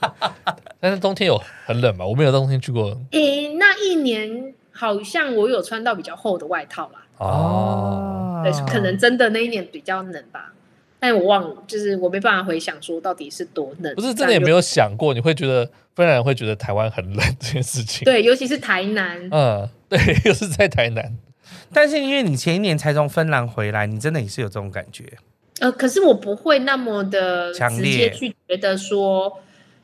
[0.80, 2.06] 但是冬天有很冷吗？
[2.06, 2.98] 我没有冬天去过。
[3.12, 7.00] 诶，那一年好像我有穿到比较厚的外套啦。
[7.18, 10.52] 哦，对，可能真的那一年比较冷吧。
[11.00, 13.94] 但我忘了，就是我没办法回想说到底是多冷。
[13.94, 18.04] 不是真的也没有想过，你会觉得芬兰人会觉得台湾很冷这件事情。
[18.04, 19.28] 对，尤其是台南。
[19.30, 21.16] 嗯，对， 又是在台南。
[21.72, 25.04] 但是因为你前一年才从芬兰回来，你真的也是有这种感觉。
[25.60, 29.40] 呃，可是我不会那么的直接去觉得说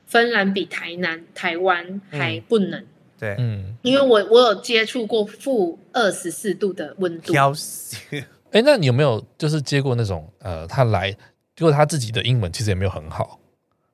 [0.07, 2.81] 芬兰比台南、台湾还不能。
[2.81, 2.87] 嗯、
[3.19, 7.33] 对，嗯，因为我我有接触过负二十四度的温度。
[7.33, 7.97] 挑死！
[8.53, 11.11] 哎，那你有没有就是接过那种呃，他来
[11.57, 13.41] 结果他自己的英文其实也没有很好，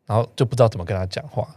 [0.07, 1.49] 然后就不知道怎么跟他讲话？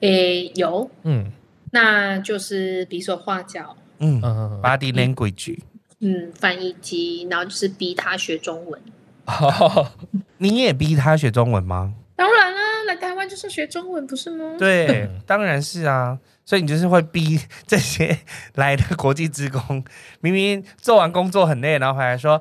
[0.00, 1.30] 诶，有，嗯，
[1.70, 4.22] 那就是比手画脚，嗯
[4.62, 5.58] ，body language。
[6.00, 8.80] 嗯，翻译机，然后就是逼他学中文。
[10.38, 11.94] 你也逼他学中文吗？
[12.14, 14.56] 当然啦，来台湾就是学中文，不是吗？
[14.58, 16.18] 对，当然是啊。
[16.44, 18.16] 所以你就是会逼 这些
[18.54, 19.84] 来的国际职工，
[20.20, 22.40] 明明做完工作很累，然后回来说：“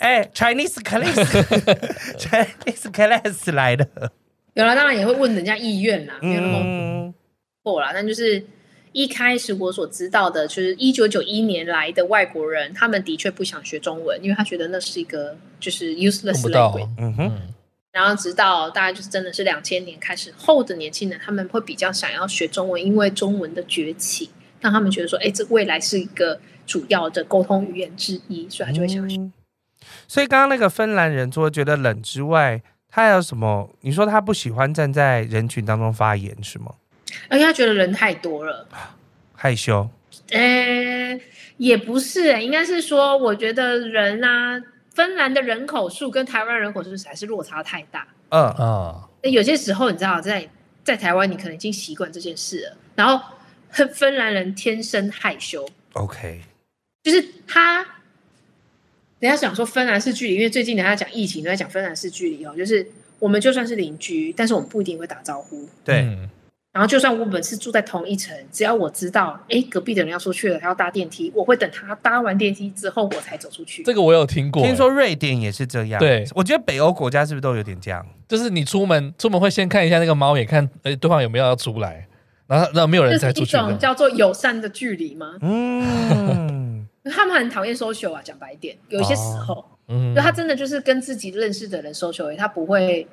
[0.00, 3.86] 哎、欸、， Chinese class，Chinese class 来的。”
[4.54, 7.12] 有了，当然也会问人家意愿啦，没有那么
[7.62, 8.46] 过啦，但就是。
[8.94, 16.88] 一开始我所知道的就是一九九一年来的外国人，他们的确不想学中文，因为他觉得那是一个就是 useless language。
[16.96, 17.32] 嗯哼。
[17.90, 24.30] 然后直到大概就是真的是两千年开始后的年轻人，他们会比较想要学中文，因为中文的崛起
[24.60, 29.16] 让他们觉得说，哎，这未来是一个主要的沟通语言之一，所以他就会想学。
[29.16, 29.32] 嗯。
[30.06, 33.70] 所以刚刚那个芬兰人除了觉得冷之外，他还有什么？
[33.80, 36.74] 你说他不喜欢站在人群当中发言是吗？
[37.28, 38.66] 而且他觉得人太多了，
[39.34, 39.88] 害羞。
[40.30, 41.20] 呃，
[41.56, 44.62] 也不是、欸，应该是说，我觉得人啊，
[44.94, 48.06] 芬兰的人口数跟台湾人口数还是落差太大。
[48.28, 49.02] 嗯嗯。
[49.32, 50.48] 有些时候，你知道，在
[50.84, 52.76] 在台湾，你可能已经习惯这件事了。
[52.94, 53.24] 然后，
[53.92, 55.68] 芬兰人天生害羞。
[55.94, 56.40] OK。
[57.02, 57.78] 就是他，
[59.18, 62.86] 人家想说芬兰式距离，因为最近人家讲疫情都在讲芬兰式距离哦，就是
[63.18, 65.68] 我们就算是邻居，但是我们不一定会打招呼。
[65.84, 66.16] 对。
[66.74, 73.84] 嗯然后，就算我们是住在同一层，只要我知道，哎，隔壁的人要出去了，他要搭电梯，我会等他搭完电梯之后，我才走出去。
[73.84, 76.00] 这个我有听过，听说瑞典也是这样。
[76.00, 78.04] 对，我觉得北欧国家是不是都有点这样？
[78.26, 82.08] 就是你出门，出门会先看一下那个猫眼，看哎对方有没有要出来，
[82.48, 83.52] 然后那没有人才出去。
[83.52, 85.36] 这种叫做友善的距离吗？
[85.42, 93.06] 嗯， 他们很讨厌 social 啊，讲白一点，有一些时候，哦、嗯，就他真的就是跟自己认识的人 social，他不会。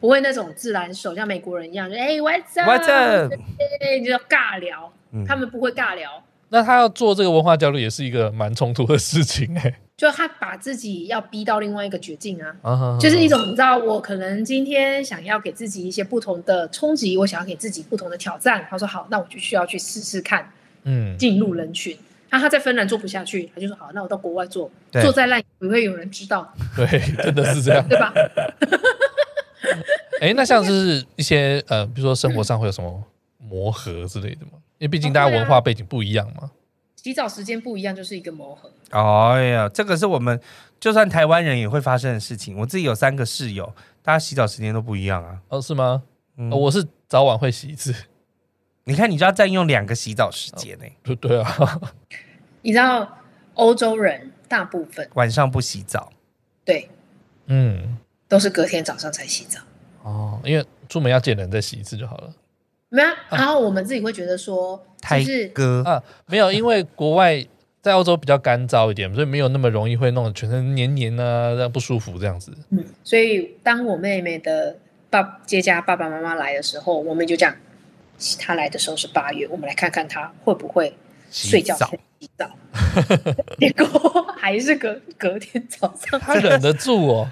[0.00, 3.32] 不会那种自然手，像美国人一样，就哎，What's up？What's up？
[3.80, 6.22] 哎，就要尬聊，嗯，他们不会尬聊。
[6.50, 9.80] 那他要做这个文化交流，也是一个蛮冲突的事情哎。
[9.98, 13.00] 就他把自己要逼到另外一个绝境啊，uh -huh.
[13.00, 18.64] 就是一种你知道，我可能今天想要给自己一些不同的冲击，我想要给自己不同的挑战。
[18.70, 20.48] 他说好，那我就需要去试试看，
[20.84, 21.98] 嗯，进入人群。
[22.30, 26.50] 那他在芬兰做不下去，他就说好，那我到国外做，做再烂也不会有人知道。
[26.76, 26.86] 对，
[27.24, 28.12] 真的是这样，对吧？
[30.20, 33.04] 哎，那像是一些呃，比如说生活上会有什么
[33.38, 34.52] 磨合之类的吗？
[34.78, 36.50] 因为毕竟大家文化背景不一样嘛。
[36.96, 38.70] 洗澡时间不一样，就是一个磨合。
[38.90, 40.40] 哎呀，这个是我们
[40.80, 42.58] 就算台湾人也会发生的事情。
[42.58, 45.40] 我自己有三个室友，大家洗澡时间都不一样啊。
[45.48, 46.02] 哦，是吗？
[46.36, 47.94] 嗯，我是早晚会洗一次。
[48.84, 50.84] 你看，你就要占用两个洗澡时间呢。
[51.02, 51.80] 对 对啊。
[52.62, 53.18] 你知道
[53.54, 56.12] 欧洲人大部分晚上不洗澡。
[56.64, 56.88] 对。
[57.46, 57.98] 嗯。
[58.28, 59.58] 都是隔天早上才洗澡。
[60.02, 62.30] 哦，因为出门要见人再洗一次就好了。
[62.90, 67.44] 没有，然后我们自己会觉得说，就是哥啊，没有，因为国外
[67.82, 72.50] 在澳洲比较干燥一点，所以没有那么容易会弄得全身黏黏啊，这样不舒服这样子。
[72.70, 74.74] 嗯，所以当我妹妹的
[75.10, 77.54] 爸接家爸爸妈妈来的时候，我们就讲，
[78.38, 80.96] 他来的时候是八月，我们来看看她会不会
[81.30, 87.30] 睡觉洗澡，洗 澡结果还是隔隔天早上，他忍得住哦。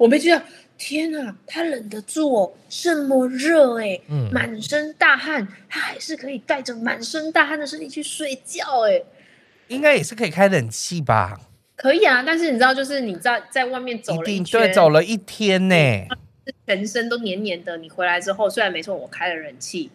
[0.00, 0.42] 我们就讲。
[0.82, 9.02] 天啊，他忍得住哦，这么热哎，嗯，满身大汗，他还是可以带着满身大汗的身体去睡觉哎，
[9.68, 11.38] 应该也是可以开冷气吧？
[11.76, 15.74] 可以啊，但是你知道，就是你在在外面走了一圈，对，走了一天呢，
[16.66, 17.76] 全身都黏黏的。
[17.76, 19.90] 你回来之后，虽然没错，我开了冷气，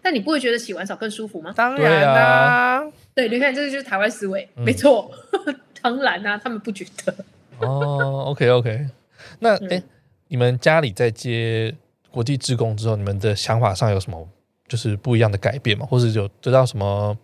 [0.00, 1.52] 但你不会觉得洗完澡更舒服吗？
[1.54, 5.10] 当然啦，对，你看，这个就是台湾思维，嗯、没错，
[5.82, 7.14] 当然啊，他们不觉得。
[7.58, 8.86] 哦，OK OK，
[9.40, 9.78] 那哎。
[9.78, 9.82] 嗯
[10.32, 11.76] 你们家里在接
[12.08, 14.28] 国际志工之后，你们的想法上有什么
[14.68, 15.84] 就是不一样的改变吗？
[15.84, 17.18] 或是有得到什么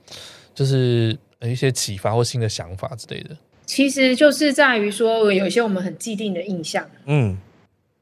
[0.53, 3.37] 就是一些启发或新的想法之类的？
[3.65, 7.39] 其实就是在于说，有一些我们很既定的印象，嗯，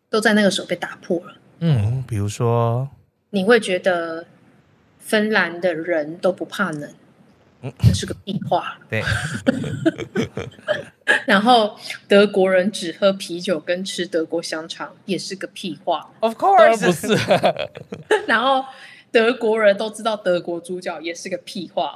[0.09, 1.37] 都在那个时候被打破了。
[1.59, 2.89] 嗯，比如说，
[3.29, 4.25] 你会觉得
[4.99, 6.91] 芬兰的人都不怕冷。
[7.83, 8.79] 那是个屁话。
[8.91, 9.03] 对。
[11.27, 11.77] 然后
[12.09, 16.11] 德国人只喝啤酒跟吃德国香肠，也是个屁话。
[16.21, 17.15] Of course，不是。
[18.27, 18.65] 然后
[19.11, 21.95] 德国人都知道德国猪脚，也是个屁话。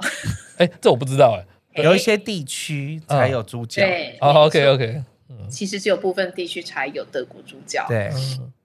[0.59, 1.45] 哎，这我不知道哎。
[1.83, 3.83] 有一些地区才有猪脚。
[3.83, 4.17] 对。
[4.21, 5.03] 哦，OK OK。
[5.49, 7.87] 其实只有部分地区才有德国猪脚。
[7.89, 8.11] 对。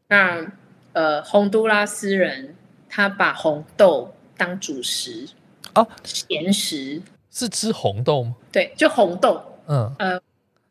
[0.07, 0.45] 那
[0.93, 2.55] 呃，洪都拉斯人
[2.89, 5.27] 他把红豆当主食。
[5.75, 8.35] 哦，咸食是吃红豆吗？
[8.51, 9.41] 对，就红豆。
[9.67, 10.19] 嗯，呃，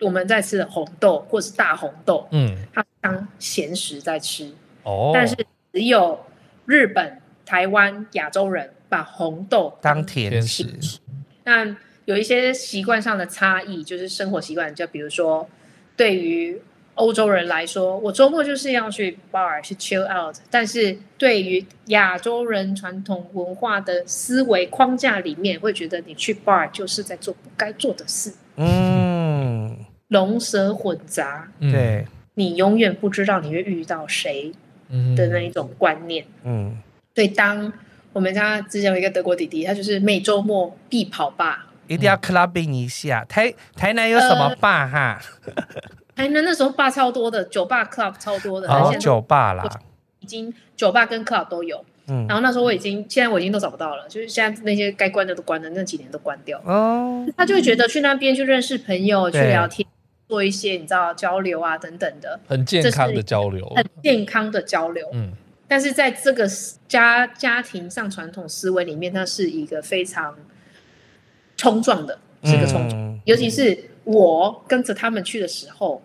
[0.01, 4.53] 我们在吃的红豆或是大红豆，嗯，它当咸食在吃。
[4.85, 5.35] 哦，但是
[5.73, 6.25] 只有
[6.67, 10.67] 日本、台湾、亚洲人把红豆当甜食。
[11.45, 15.49] 那有一些习惯上的差异，就是生活习惯，就比如说
[15.97, 16.61] 对于。
[16.95, 28.35] 欧洲人来说，我周末就是要去 bar 去 chill out，但是对于亚洲人传统文化的思维框架里面，会觉得你去 bar 就是在做不该做的事。
[28.57, 29.75] 嗯，
[30.09, 34.53] 龙蛇混杂，对，你永远不知道你会遇到谁
[35.17, 36.25] 的那一种观念。
[36.45, 36.77] 嗯，
[37.15, 37.73] 对，当
[38.13, 43.25] 我们家之前有一个德国弟弟，他就是每周末必跑 bar，一定要 clubbing 一下。
[43.25, 45.19] 台台南有什么 bar 哈？
[45.47, 45.55] 呃
[46.15, 49.67] 哎，那那时候吧超多的，酒吧 club 超多的，哦，酒吧啦，
[50.21, 51.85] 已经酒吧跟 club 都有。
[52.09, 56.61] 嗯，然后那时候我已经，现在我已经都找不到了，就是现在那些该关的都关了，那几年都关掉。
[56.65, 59.87] 哦，他就会觉得去那边去认识朋友，去聊天，
[60.29, 65.09] 做一些你知道交流啊等等的，很健康的交流，很健康的交流。
[65.13, 65.33] 嗯，
[65.69, 66.47] 但是在这个
[66.89, 70.37] 家家庭上传统思维里面，它是一个非常
[71.57, 73.92] 冲撞的，是个冲撞，嗯，尤其是。
[74.05, 76.03] 我跟着他们去的时候，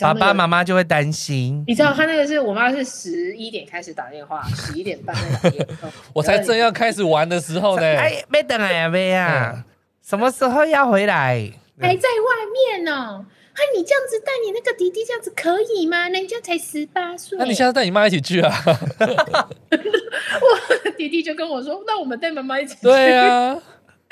[0.00, 1.64] 爸爸妈妈就会担心。
[1.66, 5.88] 你知道他那个是我妈是十一点开始打电话，十一点半打电话。
[6.12, 7.82] 我才正要开始玩的时候呢。
[7.96, 9.64] 哎，没等来呀，没啊。
[10.02, 11.50] 什么时候要回来？
[11.80, 13.24] 还在外面呢。
[13.52, 16.08] 哎，你这样子带你那个弟弟这样子可以吗？
[16.08, 17.38] 人家才十八岁。
[17.38, 18.50] 那你下次带你妈一起去啊？
[19.70, 23.56] 我弟弟就跟我说：“那我们带妈妈一起去。”对啊。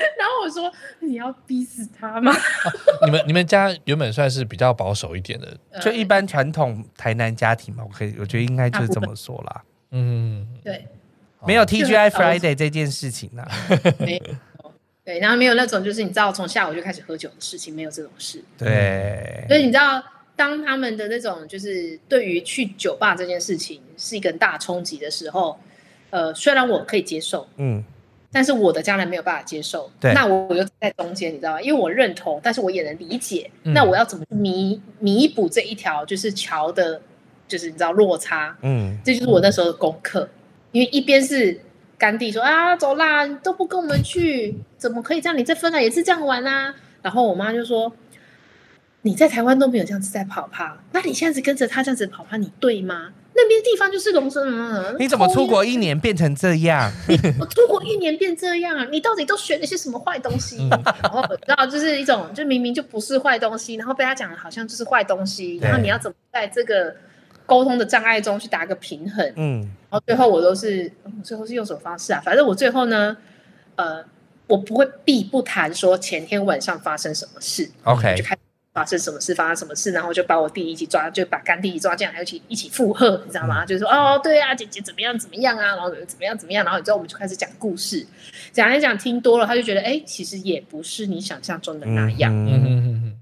[0.18, 2.38] 然后我说：“你要逼死他吗？”啊、
[3.04, 7.84] 你们你们家原本算是比较保守一点的，就一般传统台南家庭嘛。
[7.86, 9.62] 我可以，我觉得应该就是这么说啦。
[9.90, 10.86] 嗯，对，
[11.46, 13.46] 没有 TGI Friday 这件事情啊。
[14.00, 14.20] 没
[15.04, 18.42] 对，然后没有那种就是你知道从下午就开始喝酒的事情，没有这种事。
[18.56, 20.02] 对，所以你知道，
[20.36, 25.58] 当他们的那种就是对于去酒吧这件事情是一个大冲击的时候，
[26.10, 27.82] 呃，虽然我可以接受，嗯，
[28.32, 29.90] 但是我的家人没有办法接受。
[30.00, 31.60] 对，那我我就在中间，你知道吗？
[31.60, 33.50] 因为我认同，但是我也能理解。
[33.64, 37.00] 嗯、那我要怎么弥弥补这一条就是桥的，
[37.46, 38.56] 就是你知道落差？
[38.62, 40.28] 嗯，这就是我那时候的功课。
[40.72, 41.60] 因为一边是。
[42.00, 45.36] 甘地说啊，走啦，你都不跟我们去，怎么可以这样？
[45.36, 46.74] 你在芬兰也是这样玩啊？
[47.02, 47.92] 然后我妈就说，
[49.02, 53.12] 你在台湾都没有这样子在跑趴，那你现在跟着他这样子跑趴，你对吗？
[53.34, 56.92] 那边地方就是龙生，你怎么出国一年变成这样？
[57.38, 60.68] 我出国一年变这样，你到底都学了些什么坏东西？
[61.02, 66.94] 然后然后就是一种，就明明就不是坏东西，然后被他讲的好像就是坏东西，然后你要怎么在这个？
[67.46, 69.58] 沟通的障碍中去打个平衡，嗯，
[69.90, 70.88] 然后最后我都是，
[71.24, 72.22] 最后是用什么方式啊？
[72.24, 73.16] 反正我最后呢，
[73.74, 74.04] 呃，
[74.46, 78.40] 我不会避不谈说前天晚上发生什么事，OK，就开始
[78.80, 83.62] 发生什么事，发生什么事，然后就把我弟一起抓，就把干弟一起抓进来，一起一起附和，你知道吗？
[83.62, 88.06] 嗯、就是说，哦，对啊，姐姐怎么样怎么样啊，然后怎么样怎么样，然后之后我们就开始讲故事，
[88.52, 93.16] 讲一讲听多了，他就觉得，哎，其实也不是你想象中的那样，嗯嗯嗯，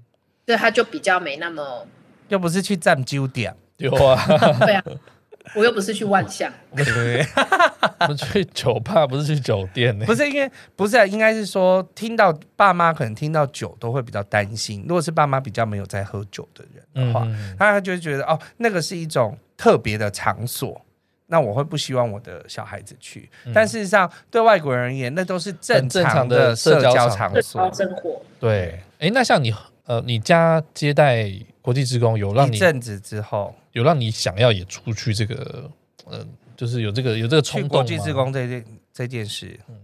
[0.45, 1.85] 对，他就比较没那么，
[2.29, 3.53] 又不是去占酒店。
[3.77, 4.17] 有啊，
[4.59, 4.83] 对啊，
[5.55, 7.25] 我又不是去万象，对 不对？
[8.07, 10.05] 我去酒吧，不是去酒店呢。
[10.05, 14.85] 不是因为不是，啊应该是说听到爸妈可能听到酒都会比较担心。
[14.87, 20.79] 如果是爸妈比较没有在喝酒的人的话，嗯、他就会觉得哦，那个是一种特别的场所，
[21.27, 23.29] 那我会不希望我的小孩子去。
[23.45, 28.21] 嗯、但事实上，对外国人而言，那都是正常的社交场所，生活。
[28.39, 29.53] 对，哎，那像你
[29.85, 31.29] 呃，你家接待
[31.61, 33.53] 国际职工有让你一阵子之后。
[33.73, 35.69] 有让你想要也出去这个，
[36.05, 36.25] 呃，
[36.57, 37.73] 就是有这个有这个冲动吗？
[37.75, 39.75] 国际志工这件这件事，嗯，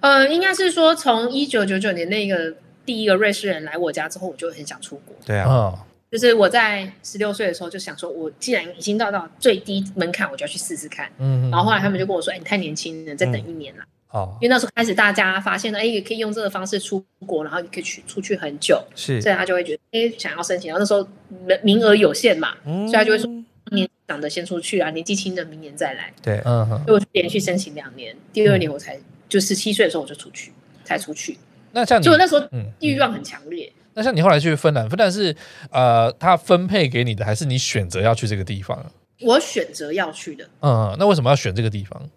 [0.00, 5.14] 呃，应该是说从一九九九年那个第一个瑞士人来我家之后，我就很想出国。
[5.24, 11.10] 对啊，就是我在十六岁的时候就想说，我既然已经到到最低门槛，我就要去试试看。
[11.18, 20.68] 嗯，然后后来他们就跟我说：“哎，你太年轻了，再等一年了。”哦，因为那时候开始大家发现了，哎，也可以用这个方式出国，然后也可以去出去很久，是，所以他就会觉得，哎，想要申请。
[20.68, 21.02] 然后那时候
[21.46, 23.26] 名名额有限嘛，所以他就会说，
[23.70, 26.12] 年长的先出去啊，年纪轻的明年再来。
[26.22, 28.98] 对，嗯，所以我就连续申请两年，第二年我才
[29.28, 30.52] 就十七岁的时候我就出去，
[30.84, 31.38] 才出去。
[31.72, 32.46] 那像你，就那时候
[32.80, 33.72] 欲望很强烈。
[33.94, 35.34] 那像你后来去芬兰，芬兰是
[35.70, 38.84] 呃，他分配给你的，还是你选择要去这个地方？
[39.20, 40.46] 我选择要去的。
[40.60, 42.10] 嗯，那为什么要选这个地方？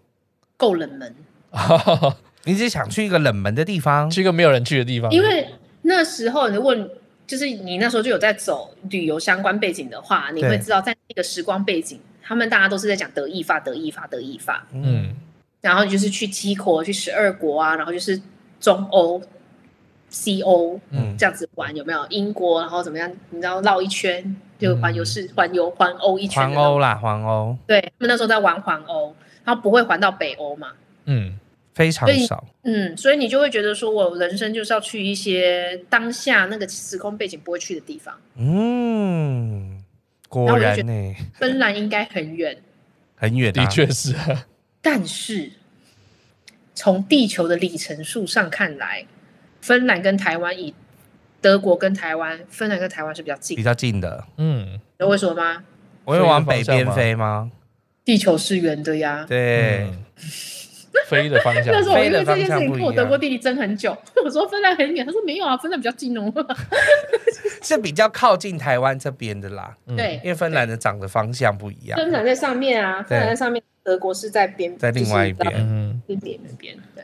[0.58, 1.16] 够冷门。
[2.46, 5.10] 你只想去一个冷门的地方，去一个没有人去的地方。
[5.12, 5.48] 因为
[5.82, 6.76] 那时候，如果
[7.26, 14.68] 就是你那时候就有在走旅游相关背景的话，你会知道，在那个时光背景，他们大家都是在讲德意法、德意法、德意法。
[14.74, 15.16] 嗯，
[15.62, 18.22] 然后就是去七国、去十二国啊，然后就是
[18.60, 19.20] 中欧、
[20.10, 22.06] 西欧，嗯，这样子玩有没有？
[22.12, 23.12] 英国，然后怎么样？
[23.32, 26.48] 你知道绕一圈就环游是环游环欧一圈。
[26.48, 27.58] 环欧啦，环欧。
[27.66, 30.74] 对，他们那时候在玩环欧，然后不会环到北欧嘛？
[31.06, 31.40] 嗯。
[31.76, 38.18] 非常少，嗯，所以你就会觉得说，我人生就是要去一些当下那个时空背景不会去的地方。
[38.38, 39.84] 嗯，
[40.30, 42.58] 果然呢， 芬兰应该很远，
[43.18, 44.16] 很远，的确是。
[44.82, 45.52] 但是
[46.74, 49.06] 从地球的里程数上看来，
[49.60, 50.74] 芬兰跟台湾以
[51.42, 54.24] 德国跟台湾，芬兰跟台湾是比较近，比较近的。
[54.38, 55.64] 嗯，知道为什么吗？
[56.06, 57.52] 我会往北边飞吗？
[58.06, 59.26] 地球是圆的呀。
[59.28, 59.90] 对。
[61.08, 63.96] 飞的方向，那时候我因为这件事情跟我德国弟弟争很久。
[64.24, 66.32] 我说芬兰很远，他说没有啊，芬兰比较近哦，
[67.62, 69.76] 是比较靠近台湾这边的啦。
[69.96, 71.98] 对，因为芬兰的长的方向不一样。
[71.98, 76.76] 芬兰在上面啊，芬兰在上面，德国是在边，在另外一边，嗯，边边那边。
[76.96, 77.04] 对，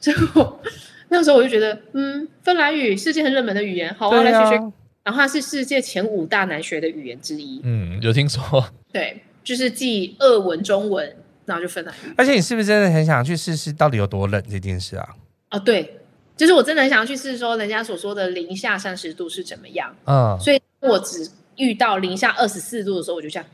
[0.00, 0.60] 最后
[1.08, 4.72] 那时候我就觉得，嗯，芬兰语世界很热门的语言，好啊，来学学。
[5.04, 7.62] 然后它是世界前五大难学的语言之一。
[7.64, 8.68] 嗯，有听说。
[8.92, 11.16] 对，就是继俄文、中文。
[11.48, 15.08] 然后就分了，而且你是不是真的很想去试试到底有多冷这件事啊？
[15.50, 15.98] 哦，对，
[16.36, 19.90] 就是我真的很想要去试试说人家所说的零下三十度是怎么样。
[20.04, 23.48] 嗯，所以我只遇到零下二十四度的时候，我就这样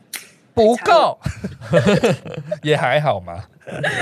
[0.52, 1.16] 不够，
[2.62, 3.44] 也还好嘛。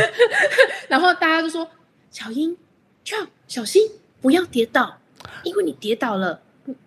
[0.88, 1.68] 然后大家就说
[2.10, 2.56] ：“小英，
[3.04, 3.82] 跳，小心，
[4.22, 4.98] 不要跌倒，
[5.42, 6.40] 因为你跌倒了，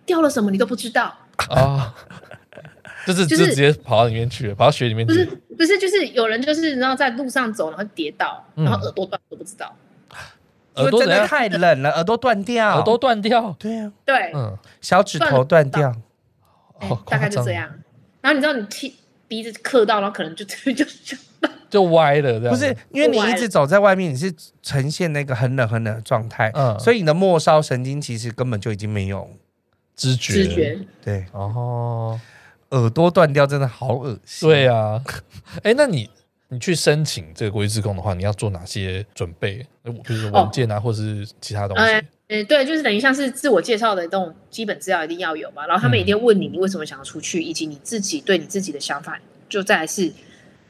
[0.05, 1.15] 掉了什么你都不知道
[1.49, 1.95] 啊。
[3.05, 5.13] 就是就是直接跑到里面去了，跑到雪里面去。
[5.13, 5.25] 不是
[5.57, 9.75] 不是，就是有人就是然后在路上走，然后跌倒，然后耳朵断都不知道。
[10.75, 13.55] 耳朵真的太冷了，耳朵断掉，耳朵断掉。
[13.57, 15.95] 对啊，对，嗯，小指头断掉，
[17.09, 17.69] 大概就这样。
[18.19, 18.93] 然后你知道你气
[19.29, 20.43] 鼻子磕到，然后可能就
[20.73, 21.17] 就就
[21.69, 22.53] 就 歪了，这样。
[22.53, 29.29] 不是因为你一直走在外面，你是呈现那个很冷很冷的状态，嗯，所以你的末梢神经其实根本就已经没有
[29.95, 30.33] 知觉。
[30.33, 32.19] 知觉，对，哦。
[32.71, 34.49] 耳朵断掉真的好恶心。
[34.49, 35.03] 对啊，
[35.63, 36.09] 哎，那你
[36.49, 39.65] 你去申请这个国际志工的话，你要做哪些准备？
[39.83, 41.83] 比如说文件啊，哦、或是其他东西？
[41.83, 45.65] 呃，呃，对，就是等于像是自我介绍的这种基本资料一定要有嘛。
[45.67, 49.19] 然后他们一定问你，你为什么想要出去，嗯、以及你自己对你自己的想法。
[49.47, 50.11] 就再来是，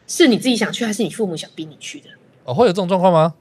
[0.06, 2.10] 是你自己想去，还是你父母想逼你去的？
[2.44, 3.34] 哦，会有这种状况吗？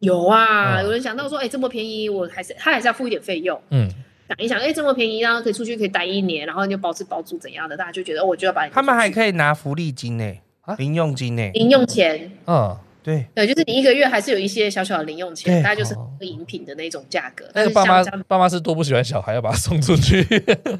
[0.00, 3.60] 有啊，哦、有人想到说，哎，这么便宜，我还是他还是要付一点费用。
[3.70, 3.90] 嗯。
[4.28, 7.76] 想一想，哎，这么便宜，然后可以出去，可以待一年，然后就包吃包住怎样的？
[7.76, 8.72] 大家就觉得，哦，我就要把你。
[8.72, 12.76] 他们还可以拿福利金呢，啊，零用金呢，零用钱，嗯。
[13.02, 17.44] 对对，就是你一个月还是有一些小小的零用钱，大概就是喝饮品的那种价格。
[17.52, 20.22] 但是爸妈爸妈是多不喜欢小孩，要把他送出去，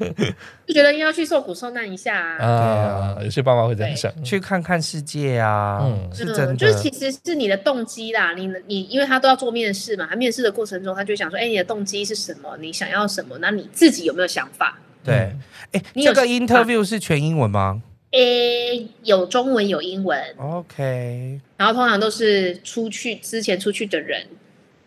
[0.65, 3.17] 就觉得要去受苦受难一下啊。
[3.21, 5.79] 有些爸妈会这样想，去看看世界啊。
[5.81, 6.55] 嗯，是真的。
[6.55, 12.57] 就是其实是你的动机啦，你你因为他都要做面试嘛，他面试的过程中他就想说，哎，你的动机是什么？
[12.59, 13.37] 你想要什么？
[13.39, 14.79] 那你自己有没有想法？
[15.03, 15.35] 对，
[15.73, 17.81] 哎，这个 interview 是全英文吗？
[18.13, 21.41] 诶，有中文有英文，OK。
[21.57, 24.27] 然后通常都是出去之前出去的人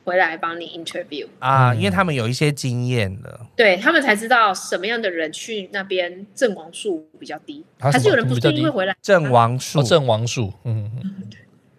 [0.05, 8.95] 回来帮你 interview 啊，因为他们有一些经验了，对他们才知道什么样的人去那边阵亡数比较低，还是有人不适应会回来。
[9.03, 11.29] 阵亡数，阵亡数，嗯嗯，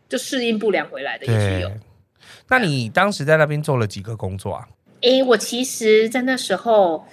[0.09, 1.71] 就适应不良回来的也是有。
[2.49, 4.67] 那你当时在那边做了几个工作啊？
[4.99, 7.05] 诶，我其实，在那时候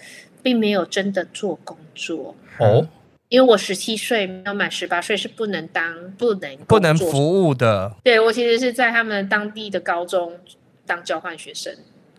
[0.42, 2.34] 并没有真的做工作。
[2.58, 2.84] 哦。
[3.34, 7.92] 因为我十七岁没有满十八岁是不能当不能不能服务的。
[8.04, 10.38] 对，我其实是在他们当地的高中
[10.86, 11.74] 当交换学生。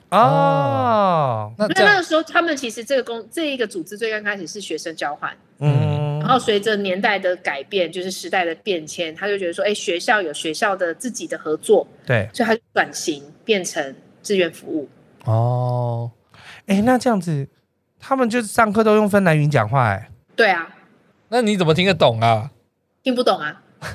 [0.10, 14.90] 哦，那那个时候他们其实这个公这一个组织最刚开始是学生交换，嗯，然后随着年代的改变，就是时代的变迁，他就觉得说，哎，学校有学校的自己的合作，对，所以他就转型变成志愿服务。
[15.24, 16.12] 哦，
[16.66, 17.48] 哎，那这样子，
[18.02, 20.70] 他们就是上课都用芬兰语讲话，哎，对啊。
[21.30, 22.52] 那你怎么听得懂啊？
[23.04, 23.62] 听不懂啊。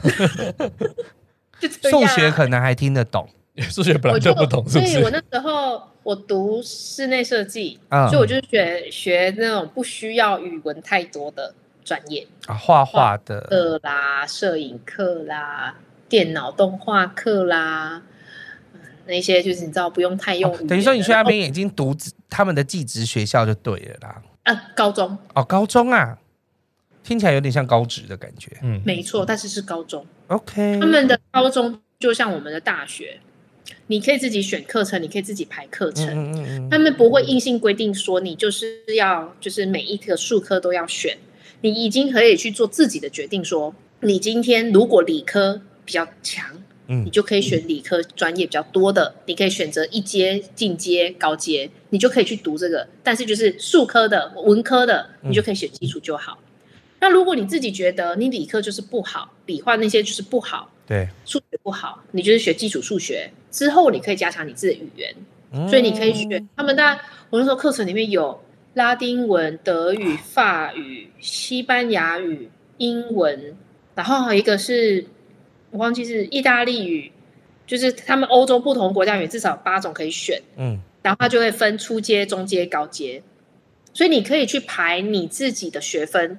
[1.90, 3.28] 数学可能还听得懂，
[3.70, 4.92] 数学本来就不懂，是不是？
[4.92, 11.52] 所以我那时候我读室内设计，嗯、所以我就学学那种不需要语文太多的
[11.84, 15.74] 专业啊，画画的课啦，摄影课啦，
[16.08, 18.02] 电脑动画课啦，
[19.06, 20.58] 那些就是你知道不用太用、哦。
[20.66, 21.94] 等于说你去那边已经读
[22.30, 24.22] 他们的技职学校就对了啦。
[24.44, 26.16] 啊，高中哦，高中啊。
[27.02, 30.78] 听起来有点像高职的感觉，嗯，没错，但是是高中，OK。
[30.80, 33.18] 他们的高中就像我们的大学，
[33.86, 41.16] 你可以自己选课程，你可以自己排课程，嗯嗯嗯，他们不会硬性规定说你就是要就是每一个数科都要选，
[41.62, 52.86] 你已经可以去做自己的决定说，说你今天如果理科比较强，嗯，你就可以选理科专业比较多的，你可以选择一阶、进阶、高阶，你就可以去读这个。
[53.02, 56.38] 但是就是数科的、文科的，你就可以选基础就好。
[57.00, 65.14] 嗯那如果你自己觉得你理科就是不好，理化那些就是不好，对，数学不好，你就是学基础数学之后，你可以加强你自己的语言，
[65.52, 66.76] 嗯、所以你可以学他们。
[66.76, 68.38] 当然，我那时候课程里面有
[68.74, 73.56] 拉丁文、德语、法语、西班牙语、英文，
[73.94, 75.06] 然后一个是
[75.70, 77.10] 我忘记是意大利语，
[77.66, 83.22] 就是他们欧洲不同国家语至少八种可以选，嗯，然后它就会分初阶、中阶、高阶，
[83.94, 86.38] 所以你可以去排你自己的学分。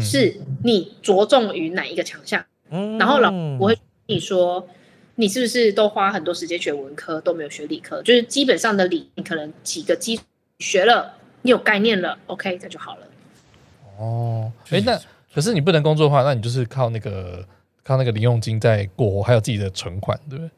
[0.00, 2.44] 是你着重于哪一个强项？
[2.70, 4.66] 嗯，然后老我会跟你说，
[5.14, 8.02] 你是不是都花很多时间学文科，都没有学理科？
[8.02, 10.22] 就是基本上的理，你可能几个基础
[10.58, 13.06] 学了，你有概念了，OK，这就好了。
[13.98, 15.00] 哦，哎，那
[15.34, 17.46] 可是你不能工作的话，那你就是靠那个
[17.82, 20.50] 靠那个零用金在过活，还有自己的存款，对不对？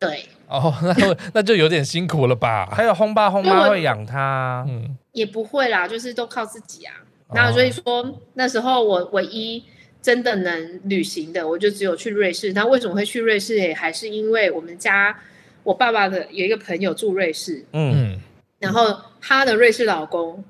[0.00, 0.24] 对。
[0.48, 2.66] 哦，那那就有点辛苦了吧？
[2.72, 6.94] 还有轰爸轰妈会养他，嗯，也不会啦，就是都靠自己啊。
[7.34, 9.62] 那所以说，那时候我唯一
[10.00, 12.52] 真的能旅行的，我就只有去瑞士。
[12.52, 13.56] 那为什么会去瑞士？
[13.56, 15.18] 也还是因为我们家
[15.62, 18.18] 我爸爸的有一个朋友住瑞士，嗯，
[18.58, 20.42] 然后他的瑞士老公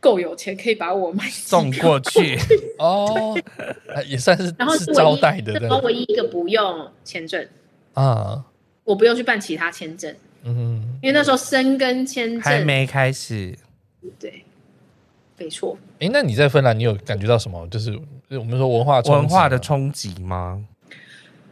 [0.00, 2.36] 够有钱，可以把我买送过去。
[2.78, 3.38] 哦，
[4.06, 7.46] 也算是然后是招待的，然后唯一一个不用签证。
[7.92, 8.44] 啊，
[8.82, 10.12] 我不用去办其他签证，
[10.42, 12.40] 嗯，因因为那时候申根签证。
[12.40, 13.56] 还没开始。
[14.18, 14.43] 对，
[15.36, 15.76] 没错。
[16.00, 17.66] 哎，那你在芬兰，你有感觉到什么？
[17.68, 17.98] 就是
[18.30, 20.64] 我们说文化文化的冲击吗？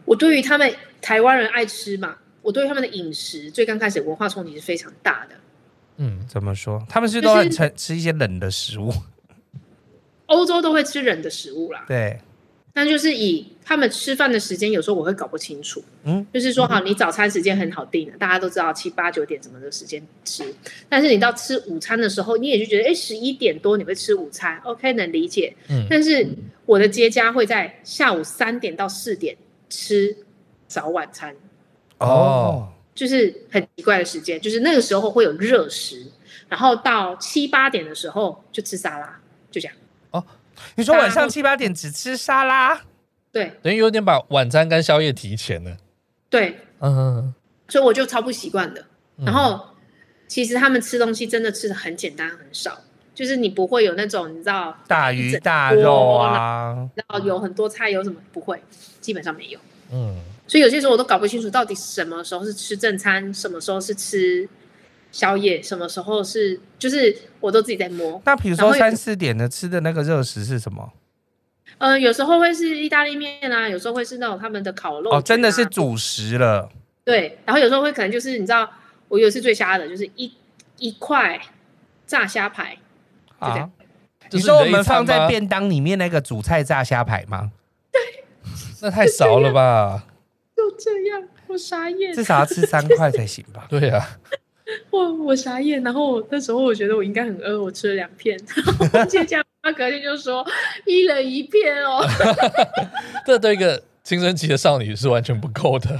[0.05, 5.37] 我对于他们台湾人爱吃嘛，我对于他们的饮食最刚开始文化冲击是非常大的。
[5.97, 6.85] 嗯，怎么说？
[6.89, 8.93] 他们是都爱吃吃一些冷的食物。
[10.27, 11.85] 欧洲都会吃冷的食物啦。
[11.87, 12.19] 对。
[12.73, 15.83] 但就是以他们吃饭的时间，有时候我会搞不清楚。
[16.05, 20.43] 嗯，就是说，好，你早餐时间很好定的，大家都知道七八九点什么的时间吃。
[20.89, 25.55] 但是你到吃午餐的时候，你也就觉得，哎，十一点多你会吃午餐，OK，能理解。
[25.69, 25.87] 嗯。
[25.91, 26.27] 但是
[26.65, 29.37] 我的接家会在下午三点到四点
[29.69, 30.17] 吃
[30.67, 31.35] 早晚餐。
[31.99, 32.69] 哦。
[32.95, 36.07] 就是很奇怪的时间，就是那个时候会有热食，
[36.49, 39.19] 然后到七八点的时候就吃沙拉，
[39.51, 39.75] 就这样。
[40.63, 40.73] 哦。
[40.77, 42.81] 你说晚上七八点只吃沙拉，
[43.31, 45.77] 对，等于有点把晚餐跟宵夜提前了。
[46.31, 47.33] 对，嗯，
[47.69, 48.85] 所以我就超不习惯的。
[49.25, 49.61] 然后，
[50.27, 52.81] 其实他们吃东西真的吃的很简单，很少，
[53.15, 58.63] 就是你不会有那种你知道大鱼大肉啊，然后有很多菜有什么不会，
[59.01, 59.59] 基本上没有。
[59.93, 64.49] 嗯，所以有些时候我都搞不清楚到底什么时候是吃正餐，什么时候是吃。
[65.13, 66.59] 宵夜什么时候是？
[66.79, 68.21] 就是我都自己在摸。
[68.25, 70.93] 那比如说三四点的吃的那个热食是什么？
[71.79, 75.19] 呃，有时候会是意大利面啊，有时候会是那种他们的烤肉，啊。
[75.19, 76.69] 哦，真的是主食了。
[77.05, 78.69] 对，然后有时候会可能就是你知道，
[79.09, 80.33] 我有一次最瞎的，就是一
[80.79, 81.41] 一块
[82.07, 82.77] 炸虾排。
[83.39, 83.71] 啊？
[84.31, 87.53] 你说我们放在便当里面那个主菜炸虾排吗？
[87.93, 88.25] 对，
[88.81, 90.05] 那太少了吧？
[90.57, 92.15] 就这样，我傻眼。
[92.15, 93.67] 至少要吃三块才行吧？
[93.71, 94.19] 对啊。
[94.93, 98.39] 我我傻眼，然后那时候我觉得我应该很饿，我吃了两片，
[98.93, 100.47] 然后接着他隔天就说
[100.85, 102.07] 一人一片哦，
[103.27, 105.99] 这对一个青春期的少女是完全不够的。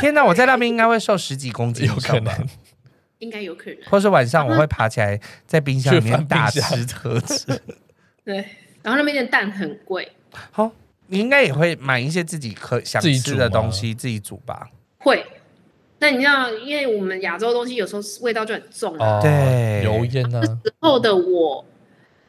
[0.00, 2.46] 天哪，我在那边应该会瘦十几公斤，有可能，
[3.20, 7.46] 应该有可能，或是晚上我会爬起来在冰箱里面大吃特吃。
[8.22, 8.44] 对，
[8.82, 10.06] 然后那边的蛋很贵，
[10.50, 10.70] 好，
[11.06, 14.68] 你应该也会买一些自己可想吃的东西自己煮吧？
[14.98, 15.24] 会。
[16.00, 20.40] 那你知道，因为我们亚洲东西有时候味道就很重啊，对，油烟啊。
[20.40, 21.64] 那时候的我，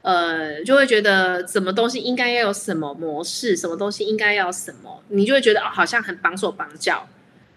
[0.01, 7.07] 呃，就会觉得什么东西应该要有什么模式，什么东西应该要什么，你就会觉得哦，好像很绑手绑脚。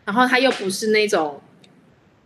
[0.05, 1.41] 然后它又不是那种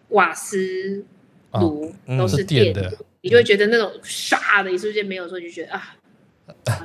[0.09, 1.05] 瓦斯
[1.53, 5.95] 炉，哦、都是电的，嗯、你就会觉得那种唰的一瞬间没有的时候，就觉得啊，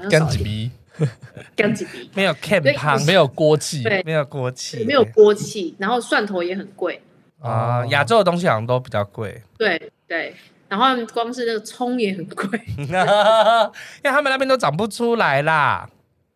[0.09, 0.71] 干几逼。
[1.55, 7.01] 干几笔，没有 camp 没有锅气，对，没有锅气，没有锅气，然后蒜头也很贵
[7.39, 7.85] 啊。
[7.87, 10.35] 亚洲的东西好像都比较贵，对对。
[10.69, 15.87] 然后光是那个葱也很贵， 因为他们那边都长不出来啦。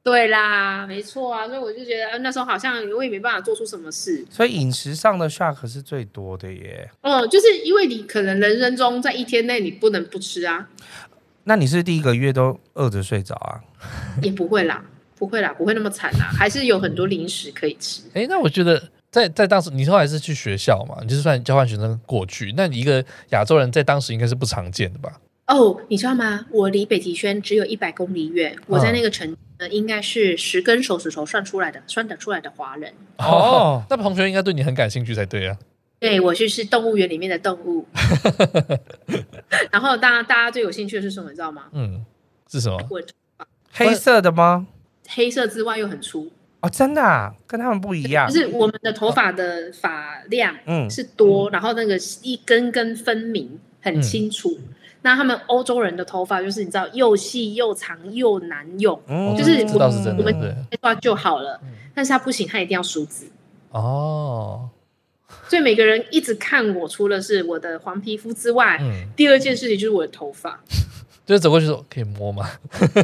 [0.03, 1.47] 对啦，没错啊。
[1.47, 4.23] 所以我就觉得，那时候好像我也没办法做出什么事。
[4.29, 6.87] 所以饮食上的 shock 是最多的耶。
[7.01, 10.69] 哦，就是因为你可能人生中在一天内你不能不吃啊。
[11.47, 13.63] 那你是第一个月都饿着睡着啊？
[14.21, 14.83] 也不会啦，
[15.17, 18.01] 不会啦，不会那么惨啦，还是有很多零食可以吃。
[18.09, 20.97] 哎、欸，那我觉得在在当时，你后来是去学校嘛？
[21.01, 25.21] 你就是算交换学生过去，那你一个亚洲人在当时应该是不常见的吧？
[25.47, 26.45] 哦，你知道吗？
[26.51, 32.93] 我离北极圈只有一百公里远，我在那个城呢，应该是十根手指头算出来的，算得出来的华人。
[33.19, 35.57] 哦，那同学应该对你很感兴趣才对啊。
[35.99, 37.85] 对，我就是动物园里面的动物。
[39.71, 41.29] 然后大家大家最有兴趣的是什么？
[41.29, 41.63] 你知道吗？
[41.71, 42.05] 嗯，
[42.49, 42.77] 是什么？
[43.71, 44.67] 黑色的吗？
[45.09, 46.29] 黑色之外又很粗
[46.59, 48.27] 哦，真的啊，跟他们不一样。
[48.27, 54.49] 就是我们的头发的发量嗯是多，嗯、然后那个一根根分明，很清楚。
[54.59, 54.73] 嗯、
[55.03, 61.59] 那他们欧洲人的头发就是你知道又细又长又难用，嗯、就是我们我们黑发就好了，
[61.95, 63.27] 但是他不行，他一定要梳子
[63.71, 64.69] 哦。
[65.47, 70.59] 所以每个人一直看我，除了是我的黄皮肤之外，嗯、第二件事情就是我的头发。
[71.27, 72.49] 就是走过去说可以摸吗？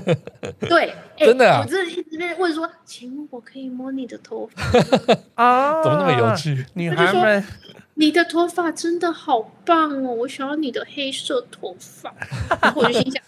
[0.70, 1.60] 对，欸、真的啊！
[1.62, 4.64] 我这一直在问说，请问我可以摸你的头发
[5.36, 5.84] 啊？
[5.84, 6.66] 怎么那么有趣？
[6.76, 7.46] 女孩们，
[7.96, 10.14] 你的头发真的好棒哦！
[10.14, 12.16] 我想要你的黑色头发。
[12.62, 13.22] 然后我就心想，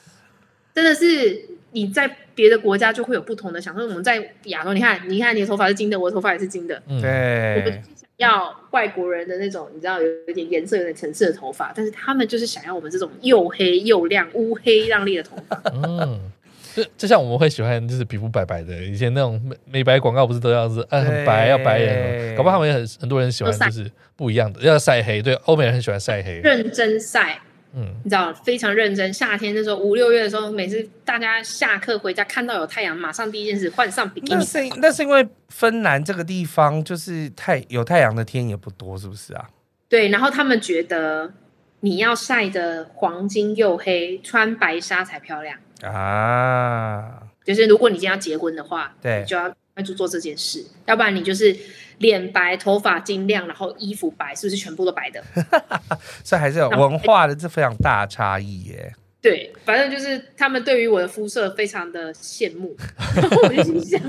[0.74, 7.84] 真的是你在别的国家就会有不同的想说，我们在亚洲，你看，你看你的头发是金的，我的头发也是金的，嗯、对。
[8.18, 15.62] 要外国人的那种，你知道有有点颜色、有点层次的头发，但是他们就是想要我们这种又黑又亮、乌黑亮丽的头发。
[15.74, 16.32] 嗯，
[16.74, 25.22] 就就像我们会喜欢就是皮肤白白的，以前那种美美白广告不是都要是哎很白要白人，搞不好他们也很很多人喜欢就是不一样的，要晒黑。
[25.22, 27.40] 对，欧美人很喜欢晒黑，认真晒。
[27.76, 29.14] 嗯，你知道非常认真。
[29.14, 34.40] 夏天的时候，五六月的时候，每次大家下课回家看到有太阳，马上第一件事换上比基尼。
[34.40, 39.50] 那是那是因为芬兰这个地方就是太有太阳的天也不多，是不是啊？
[39.90, 41.34] 对，然后他们觉得
[41.82, 47.22] 你要晒得黄金又黑，穿白纱才漂亮啊。
[47.44, 51.56] 就是如果你今天要结婚的话，对，就要快去做这件事，要不然你就是
[52.00, 55.24] 脸白、头发金亮，然后衣服白，是不是全部都白的？
[56.24, 58.94] 所以还是有文化的这非常大差异耶。
[59.22, 62.76] 对，反正就是他们对于我的肤色非常的羡慕，
[63.16, 64.00] 然后我就心想，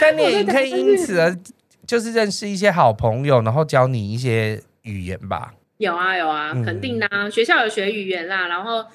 [0.00, 1.36] 但你也可以因此而
[1.86, 5.52] 就是认识一些好朋友，然后教你一些语言吧。
[5.76, 8.86] 有啊有啊，肯定啦啊，嗯、学校有学语言啦，然后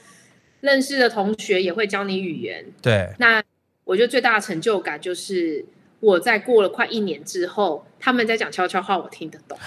[0.62, 2.66] 认识的同学也会教你语言。
[2.82, 3.44] 对，那
[3.84, 5.66] 我觉得最大的成就感就是。
[6.00, 9.58] 我在过了快一年之后，他们在讲悄悄话，我听得懂。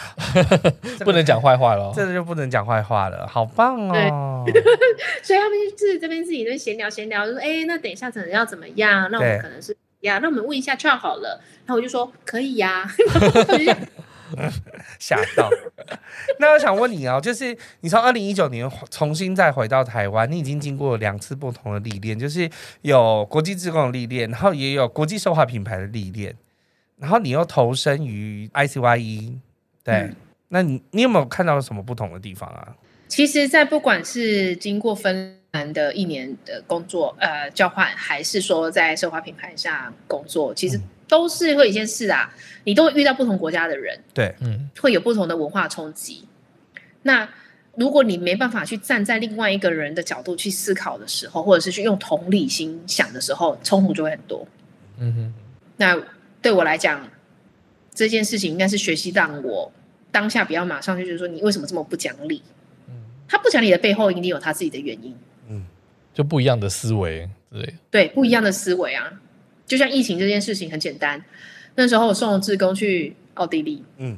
[1.04, 4.44] 不能讲坏话了， 这个就不能讲坏话了，好棒哦！
[5.22, 9.10] 所以他们就是这边自己在闲聊闲聊，就说：“哎、欸，那等一下可能要怎么样？
[9.10, 12.88] 那我们可能是呀，那我们问一下悄好了。”然后我就说：“可以呀。”
[14.98, 15.50] 吓到！
[16.38, 22.48] 那我想问你哦，就是你从二零一九年重新再回到台湾，你已经经过了两次不同的历练，就是
[22.82, 26.34] 有国际志工的历练，然后也有国际奢华品牌的历练，
[26.98, 29.38] 然后你又投身于 ICYE，
[29.82, 30.16] 对，嗯、
[30.48, 32.74] 那你你有没有看到什么不同的地方啊？
[33.08, 40.82] 其实，在不管是经过芬兰的一年的工作呃交换，还是说在奢华品牌下工作，其实、嗯。
[41.10, 42.32] 都是会一件事啊，
[42.64, 46.24] 你都会遇到不同国家的人，对，嗯，会有不同的文化冲击。
[47.02, 47.28] 那
[47.74, 54.46] 如果你没办法去站在另外一个人的角度去思考的时候，或者是去用同理心想的时候，冲突就会很多。
[54.98, 55.34] 嗯哼。
[55.76, 56.00] 那
[56.40, 57.08] 对我来讲，
[57.92, 59.72] 这件事情应该是学习让我
[60.12, 62.40] 当下不要马上就觉得说你为什么这么不讲理。
[62.88, 62.94] 嗯。
[63.26, 65.16] 他不讲理的背后一定有他自己的原因。
[65.48, 65.66] 嗯，
[66.14, 67.74] 就不一样的思维之类。
[67.90, 69.10] 对，不一样的思维啊。
[69.70, 71.24] 就像疫情这件事情很简单，
[71.76, 74.16] 那时候我送了志工去奥地利，嗯，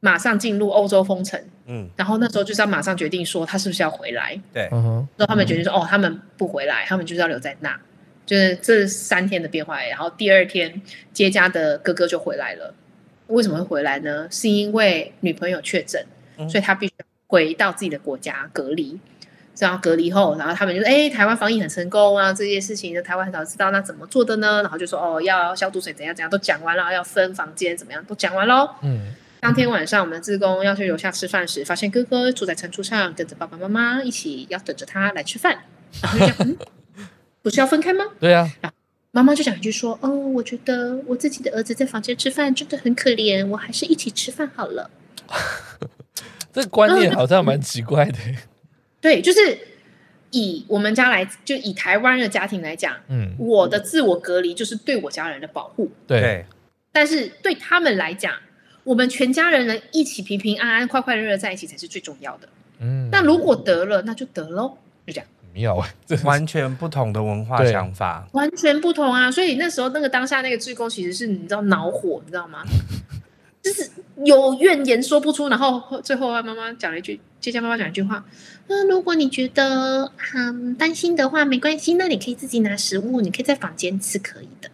[0.00, 7.80] 马上进入欧洲封城，嗯，然后那时候就是要马上决定说他是不是要回来，对，然后他们决定说哦，他们不回来，他们就是要留在那，
[8.26, 10.82] 就是这三天的变化，然后第二天
[11.14, 12.74] 接家的哥哥就回来了，
[13.28, 14.28] 为什么会回来呢？
[14.30, 16.04] 是因为女朋友确诊，
[16.46, 16.92] 所以他必须
[17.26, 19.00] 回到自己的国家隔离。
[19.58, 29.12] 然后隔离后，然后他们就说：“哎，台湾防疫很成功啊，这些事情呢，台湾很少知道，那怎么做的呢？”然后就说：“哦，要消毒水，怎样怎样，都讲完了，要分房间，怎么样，都讲完喽。”嗯。
[29.40, 35.58] 当天晚上，我们的志工要去楼下吃饭时，发现哥哥住在餐桌上，跟着爸爸妈妈一起要等着他来吃饭。
[36.02, 36.56] 然后就讲：“嗯，
[37.40, 38.50] 不是要分开吗？”对啊。
[38.60, 38.76] 然后
[39.12, 44.90] 妈妈就讲一句说：“哦，我觉得我自己的儿子在房间吃饭真的很可怜，我还是一起吃饭好了。
[46.52, 48.18] ”这个观念好像蛮奇怪的。
[49.00, 49.58] 对，就是
[50.30, 56.44] 以我们家来，就以台湾的家庭来讲，嗯，我的自我隔离就是对我家人的保护，对。
[56.92, 58.34] 但是对他们来讲，
[58.84, 62.48] 我们全家人能一起平平安安、快快乐乐在一起才是最重要的。
[62.80, 64.76] 嗯，那如果得了，那就得喽，
[65.06, 65.26] 就这样。
[65.52, 65.88] 妙啊，
[66.24, 69.28] 完全不同的文化想法，完全不同啊！
[69.30, 72.62] 所以那时候那个当下那个志工其实是你知道恼火，你知道吗？
[73.60, 73.90] 就是
[74.24, 78.24] 有怨言说不出，然后最后他妈妈讲了一句，接下妈妈讲一句话，
[78.68, 84.70] 那如果你觉得很担心的话，没关系，那你可以自己拿食物，你可以在房间吃，可以的。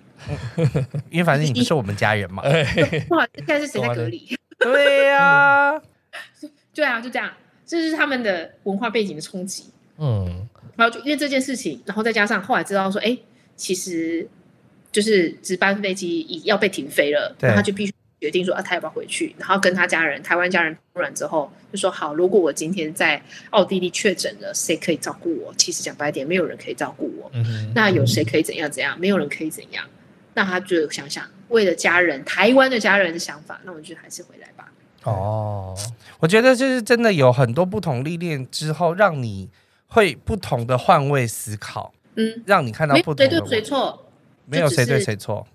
[1.09, 2.43] 因为反正你不是我们家人嘛。
[3.09, 4.37] 不好意思，现在是谁在隔离？
[4.59, 5.83] 对呀、啊，
[6.75, 7.33] 对啊，就这样，
[7.65, 9.65] 这就是他们的文化背景的冲击。
[9.99, 13.17] 嗯，然后就因为这件事情，然后再加上后来知道说，哎，
[13.55, 14.29] 其实
[14.91, 17.93] 就是值班飞机已要被停飞了，然后他就必须。
[18.21, 19.35] 决定说啊，他要不要回去？
[19.39, 25.53] 然后跟他家人，台湾家人突然之后就说好，如果我今天在奥地利确诊了，谁可以照顾我？
[25.57, 27.31] 其实讲白点，没有人可以照顾我。
[27.35, 27.71] 嗯。
[27.75, 28.99] 那有谁可以怎样怎样？
[28.99, 29.85] 没有人可以怎样。
[30.35, 34.71] 那他就想想，为了家人，台湾的家人的想法，那我就还是回来吧。
[35.05, 35.75] 哦，
[36.19, 39.49] 我觉得就是真的有很多不同历练之后，让你
[39.87, 41.93] 会不同的换位思考。
[42.17, 44.07] 嗯，让你看到不同的谁对谁错，
[44.47, 45.47] 没有谁对谁错，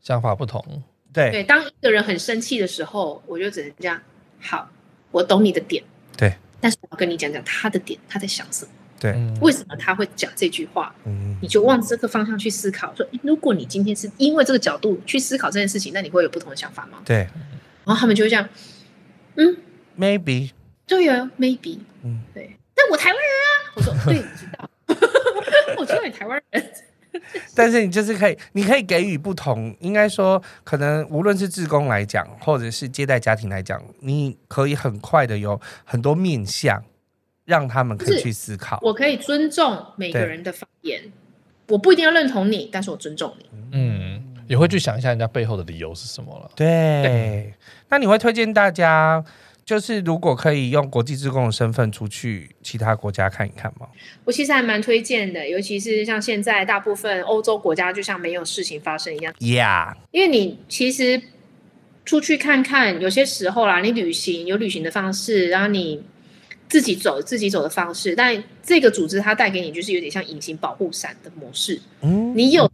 [0.00, 0.82] 想法不同。
[1.12, 4.00] 对对，当一个人很生气的时候，我就只能这样。
[4.40, 4.68] 好，
[5.10, 5.82] 我懂你的点。
[6.16, 8.70] 对，但是我要跟你讲讲他的点，他在想什么？
[8.98, 10.94] 对，为什么他会讲这句话？
[11.04, 12.94] 嗯，你就往这个方向去思考。
[12.94, 16.98] 说，如果你今天是因为这个角度去思考这件事情，那你会有不同的想法吗？
[17.04, 17.16] 对。
[17.84, 18.48] 然后他们就会这样，
[19.34, 19.56] 嗯
[19.98, 20.50] ，maybe。
[20.86, 21.78] 对啊，maybe。
[22.04, 22.56] 嗯，对。
[22.74, 24.70] 但我台湾人啊，我说，对，我知道。
[25.78, 26.72] 我知道你台湾人。
[27.54, 36.82] 但是你就是可以，你可以给予不同，应该说，可能无论是志工来讲，或者是接待家庭来讲，你可以很快的有很多面向，
[37.44, 38.78] 让他们可以去思考。
[38.82, 41.02] 我可以尊重每个人的发言，
[41.68, 43.46] 我不一定要认同你，但是我尊重你。
[43.72, 46.50] 嗯，也会去想一下人家背后的理由是什么了。
[46.54, 46.66] 对，
[47.02, 47.54] 对，
[47.88, 49.22] 那你会推荐大家
[49.64, 53.86] 就是如果可以用国际职工的身份出去其他国家看一看吗？
[54.24, 59.32] 我其实还蛮推荐的，尤其是像现在大部分欧洲国家就像没有事情发生一样。
[59.38, 61.22] Yeah，因为你其实
[62.04, 66.02] 出去看看，有些时候啦，你旅行有旅行的方式，然后你
[66.68, 71.80] 自己走自己走的方式，但这个组织它带给你就是有点像隐形保护伞的模式。
[72.00, 72.70] 嗯，你有。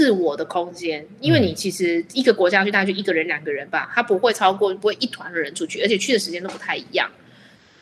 [0.00, 7.06] 自我的空间，因为你其实一个国家去大概就一个人两个人吧，他不会超过不会一团的人出去，而且去的时间都不太一样。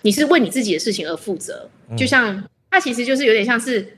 [0.02, 2.42] 你是为你自己的事情而负责，就像
[2.72, 3.96] 他其实就是有点像是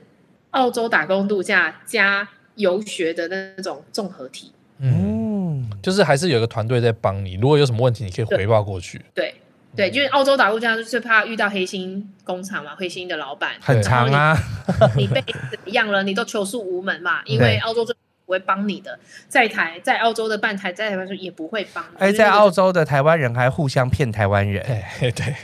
[0.51, 4.51] 澳洲打工度假加游学的那种综合体。
[4.77, 9.01] 嗯，就是还是有一个团队在帮你，如果有什么问题，你可以回报过去。
[9.15, 9.33] 对
[9.75, 14.37] 对，就是澳洲打工度假就是怕遇到黑心工厂嘛，黑心的老板很长啊，
[14.95, 15.19] 你被
[15.49, 17.95] 怎么样了，你都求诉无门嘛，因为澳洲最。
[18.31, 21.83] 不会帮你的，在台在澳洲的办台在台湾说也不会帮。
[21.99, 24.65] 哎，在澳洲的台湾人还互相骗台湾人，
[24.99, 25.35] 对对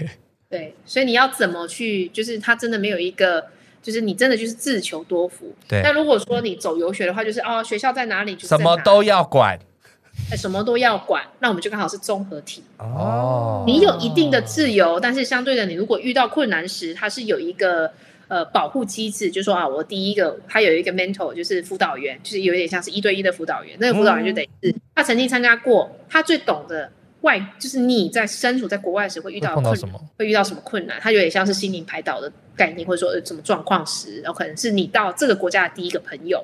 [0.50, 2.08] 对，所以你要怎么去？
[2.08, 3.48] 就是他真的没有一个，
[3.82, 5.54] 就是你真的就是自求多福。
[5.68, 5.82] 对。
[5.84, 9.60] 那如果说你走游学的话，就是哦，学校在哪里，什么都要管，
[10.38, 13.66] 什么都要管，那我们就刚好是综合体哦。
[13.68, 17.92] 你有一定的自由，但是相对的，你如果遇到困难时，它是有一个。
[18.28, 23.78] 呃，保护机制就是说啊，我第一个他有一个 mentor，就是辅导员，就是有点像是一对一的辅导员。
[23.80, 31.00] 那个辅导员就等于是他曾经参加过，他最懂的外，就是你在身处在国外时会遇到困难，会什么，会遇到什么困难。
[31.00, 36.44] 他有点像是心灵排导的概念，或者说什么状况时，然后可能是你到这个国家的第一个朋友，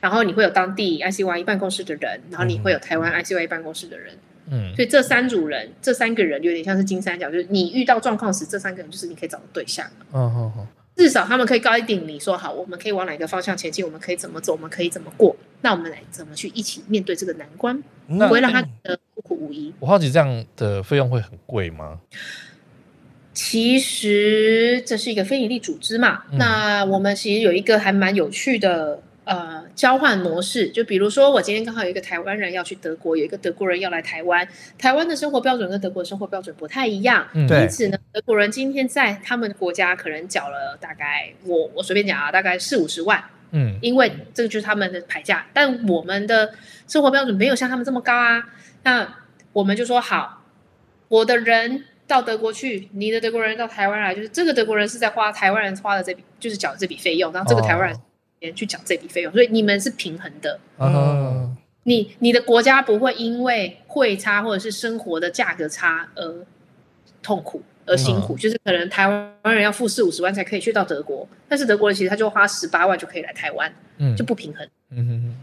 [0.00, 4.12] 然后你会有当地 ICYE 办公室的人，然后你会有台湾 ICYE 办公室的人。
[4.48, 9.86] 嗯，所以这三组人，这三个人有点像是金三角，就是你遇到状况时，这三个人就是你可以找的对象。
[10.12, 10.66] 嗯嗯嗯。
[10.96, 13.84] 至少他们可以告一定你说好，我们可以往哪个方向前进？
[13.84, 14.52] 我们可以怎么走？
[14.52, 15.36] 我们可以怎么过？
[15.60, 17.82] 那我们来怎么去一起面对这个难关？
[18.08, 19.72] 不会让他觉得孤苦无依。
[19.78, 22.00] 我好奇这样的费用会很贵吗？
[23.32, 29.02] 其实这是一个非营利组织嘛，嗯、那我们其实有一个还蛮有趣的。
[29.26, 34.48] 呃，交换模式，就比如说，我今天刚好有一个台湾人要去德国，有一个德国人要来台湾。
[34.78, 45.46] 台湾的生活标准跟德国的生活标准不太一样，嗯、因此呢，德国人今天在他们国家可能缴了大概，我我随便讲啊，大概四五十万，嗯，因为这个就是他们的牌价。
[45.52, 46.54] 但我们的
[46.88, 48.48] 生活标准没有像他们这么高啊，
[48.82, 49.06] 那
[49.52, 50.42] 我们就说好，
[51.08, 58.00] 我的人到德国去，你的德国人到台湾来，就是这个德国人是在花台湾人花的这笔，就是缴这笔费用，然后这个台湾人。
[58.50, 60.58] 哦去缴这笔费用，所以你们是平衡的。
[60.78, 66.44] 嗯，你你的国家不会因为汇差或者是生活的价格差而
[67.22, 74.66] 痛苦而辛苦，嗯、就是可能台湾人要付四五十万才可以去到德国，但是德国人其实他就花十八万就可以来台湾，嗯，就不平衡。
[74.90, 75.34] 嗯哼哼，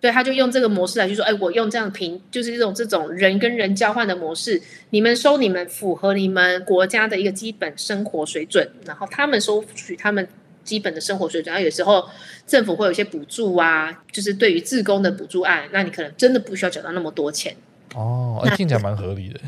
[0.00, 10.28] 对，他就用这个模式来去说，哎，我用这样平，就是这种这种人跟人交换的模式，你们收你们符合你们国家的一个基本生活水准，然后他们收取他们。
[10.66, 12.06] 基本的生活水准，然后有时候
[12.46, 17.56] 政府会有一些补助啊，就是对于自工的补助案，那你可能真的不需要缴到那么多钱
[17.94, 18.46] 哦。
[18.56, 19.40] 听起来蛮合理的，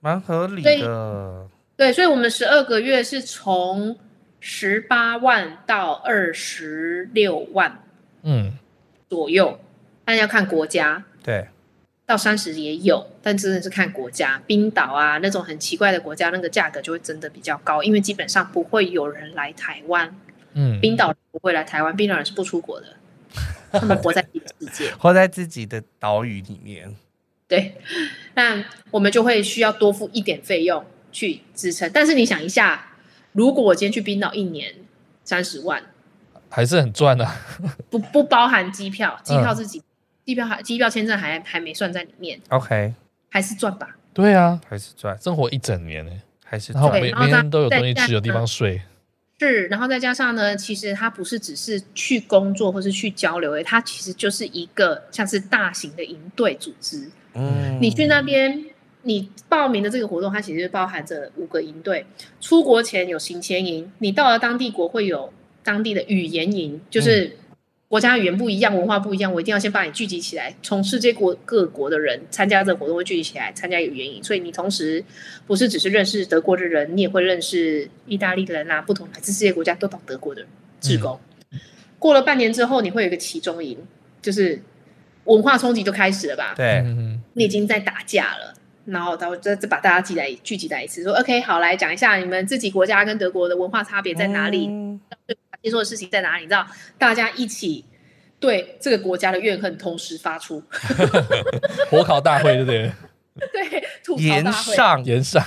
[0.00, 1.48] 蛮合理的。
[1.76, 3.98] 对，所以我们十二个月是从
[4.40, 7.82] 十八万到二十六万，
[8.22, 8.52] 嗯，
[9.08, 9.58] 左右，
[10.04, 11.04] 但要看国家。
[11.22, 11.48] 对，
[12.06, 14.40] 到三十也有，但真的是看国家。
[14.46, 20.14] 冰岛啊那种很奇怪的国家，那个价格就会真的比较高，因为基本上不会有人来台湾。
[20.58, 22.86] 嗯，冰岛人不会来台湾，冰岛人是不出国的，
[23.70, 26.96] 他们活在自己的世界，活在自己的岛屿里面。
[27.46, 27.76] 对，
[28.34, 31.88] 那我们就会需要多付一点费用去支撑。
[31.92, 32.96] 但是你想一下，
[33.32, 34.74] 如果我今天去冰岛一年
[35.22, 35.82] 三十万，
[36.48, 37.30] 还是很赚的，
[37.90, 39.82] 不不包含机票，机票自己，
[40.24, 42.40] 机票还机票签证还还没算在里面。
[42.48, 42.94] OK，
[43.28, 43.96] 还是赚吧？
[44.14, 48.80] 对啊，还是赚，生活一整年呢，还是赚，每每天都有东西吃，有地方睡。
[49.38, 57.10] 是，然后再加上呢，其实它不是只是去工作或是去交流，诶，它其实就是一个像是大型的营队组织。
[57.34, 58.64] 嗯，你去那边，
[59.02, 62.06] 你报名的这个活动，它其实包含着五个营队。
[62.40, 65.32] 出国前有行前营，你到了当地国会有
[65.62, 67.36] 当地的语言营，就是。
[67.86, 70.52] 嗯国家语言不一样，文化不一样，我一定要先把你聚集起来。
[70.60, 75.04] 从世界国各国的人参加这个活动会聚集起来参加语言营，所以你同时
[75.46, 80.44] 不是只是认识德国的人，你也会认识意大利的人啊，不同来自世界国家都懂德国的
[80.80, 81.20] 志工。
[81.52, 81.60] 嗯、
[81.96, 83.78] 过了半年之后，你会有一个集中营，
[84.20, 84.60] 就是
[85.24, 86.54] 文化冲击就开始了吧？
[86.56, 86.84] 对，
[87.34, 88.52] 你已经在打架了，
[88.86, 94.66] 然后他会再再把大家聚来聚集在一起，说 OK，好，来讲一下你们自己国家跟德国的文化差别在哪里。
[94.66, 95.00] 嗯
[95.62, 96.42] 接受的事情在哪里？
[96.42, 96.66] 你知道，
[96.98, 97.84] 大家一起
[98.38, 100.62] 对这个国家的怨恨同时发出，
[101.90, 102.92] 火烤大会，对不对？
[103.52, 104.74] 对，吐槽炎大会。
[104.74, 105.44] 上炎上，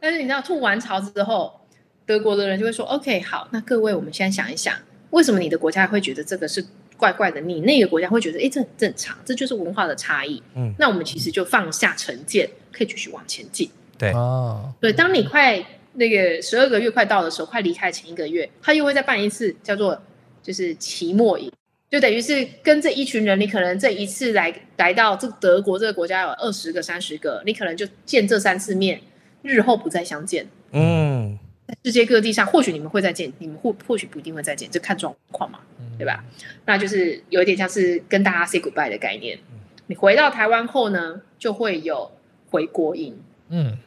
[0.00, 1.60] 但是你知道吐完槽之后，
[2.04, 4.74] 德国的人就会说：“OK，好，那各位，我们现在想一想，
[5.10, 6.64] 为什么你的国家会觉得这个是
[6.96, 7.40] 怪怪的？
[7.40, 10.42] 你那个国家会觉得，哎，这很正常，这就是文化的差异。
[10.54, 13.70] 嗯，那我们其实就放下成见，可以继续往前进。
[13.96, 15.64] 对，哦，对，当你快
[15.98, 20.00] 那个十二个月快到的时候，快离开前一个月，他又会再办一次，叫做
[20.42, 21.52] 就是期末营。”
[21.90, 29.00] 就等于是跟这一群人，你可能这一次来来到这德国这个国家有二十个、三十个，你可能就见这三次面，
[29.40, 30.46] 日后不再相见。
[30.72, 35.60] 嗯，在世界各地上，或许你们会再见，你们或或许不一定会再见，就看状况嘛，
[35.96, 36.22] 对吧？
[36.66, 39.38] 那就是有一点像是跟大家 say goodbye 的概念。
[39.86, 42.10] 你回到台湾后呢，就会有
[42.50, 43.18] 回国营，
[43.48, 43.78] 嗯，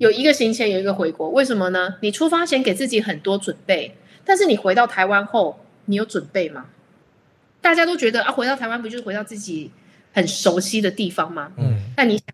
[0.00, 1.28] 有一个行前，有一个回国。
[1.28, 1.96] 为什么呢？
[2.00, 3.94] 你出发前给自己很多准备，
[4.24, 6.64] 但是你回到台湾后，你有准备吗？
[7.60, 9.70] 大家都觉得啊，回到台湾不就是回到自己
[10.14, 11.52] 很熟悉的地方吗？
[11.58, 12.24] 嗯，但你想，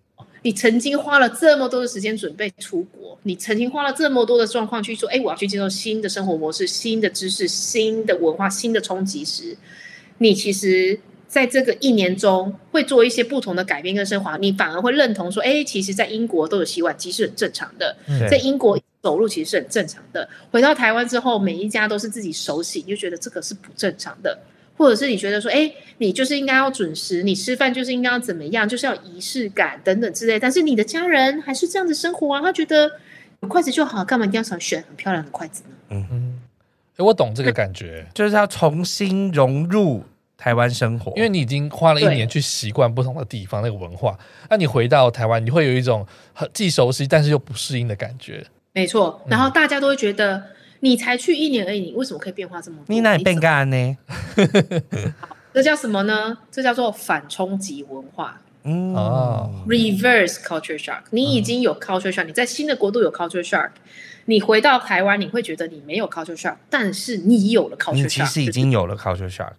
[0.43, 9.57] 你曾经花了这么多的时间准备出国，你曾经花了这么多的状况去说，哎，我要去接受新的生活模式、新的知识、新的文化、新的冲击时，
[10.19, 11.01] 你其实
[11.37, 20.27] 在这个一年中会做一些不同的改变跟升华，你反而会认同说，哎，其实，在英国都有洗碗机是很正常的，嗯在英国走路其实是很正常的。
[20.51, 24.39] 回到台湾之后，每一家都是自己手洗，你就觉得这个是不正常的。
[24.79, 30.41] 或者是你觉得说，哎，你就是应该要准时，你吃饭就是应该要怎么样，就是要仪式感等等之类。
[30.41, 32.91] 但是你的家人还是这样子生活啊，他觉得
[33.41, 35.75] 有筷子就好，干嘛一定要想选很漂亮的筷子呢？
[35.91, 36.41] 嗯哼，
[36.97, 40.03] 哎，我懂这个感觉，就是要重新融入
[40.37, 44.19] 台湾生活，因为你已经花了一年去习惯不同的地方那个文化，
[44.51, 48.47] 那你回到台湾，你会有一种很既熟悉但是又不适应的感觉。
[48.73, 50.43] 没错，然后大家都会觉得。
[50.81, 52.85] 你才去一年而已，你为什么可以变化这么多？
[52.89, 53.97] 你哪里变干呢？
[55.55, 56.37] 这叫什么呢？
[56.51, 58.39] 这叫做反冲击文化。
[58.63, 61.01] 嗯哦，reverse culture shock。
[61.11, 63.71] 你已经有 culture shock，、嗯、你在新的国度有 culture shock，
[64.27, 69.53] 你回到台湾，你会觉得你没有 culture shock，但是你有了 culture shock，你其实已经有了 culture shock，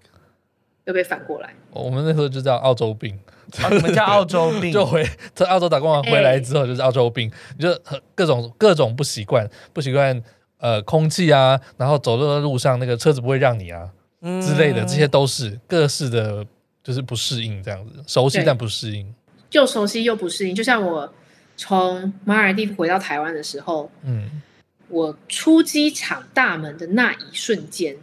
[0.88, 1.54] 又被反过来。
[1.72, 3.18] 我们那时候就叫澳洲病，
[3.64, 7.80] 哦、你们叫澳洲病， 就回在澳洲打工完回来之后就是澳洲病，欸、你就
[8.16, 10.22] 各种各种不习惯，不习惯。
[10.60, 13.88] 呃，空气啊，然后走路的路上那个车子不会让你啊、
[14.22, 16.44] 嗯、之类的，这些都是各式的，
[16.84, 19.14] 就是不适应这样子，熟悉但不适应，
[19.52, 20.56] 又熟悉又不适应。
[20.56, 21.14] 就像我
[21.56, 24.42] 从马尔地夫回到台湾的时候，嗯，
[24.88, 27.96] 我出机场大门的那一瞬间，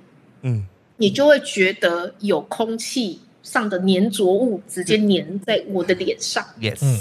[0.43, 0.64] 嗯，
[0.97, 6.78] 你就会觉得有空气上的粘着物直接粘在我的脸上，yes。
[6.82, 7.01] 嗯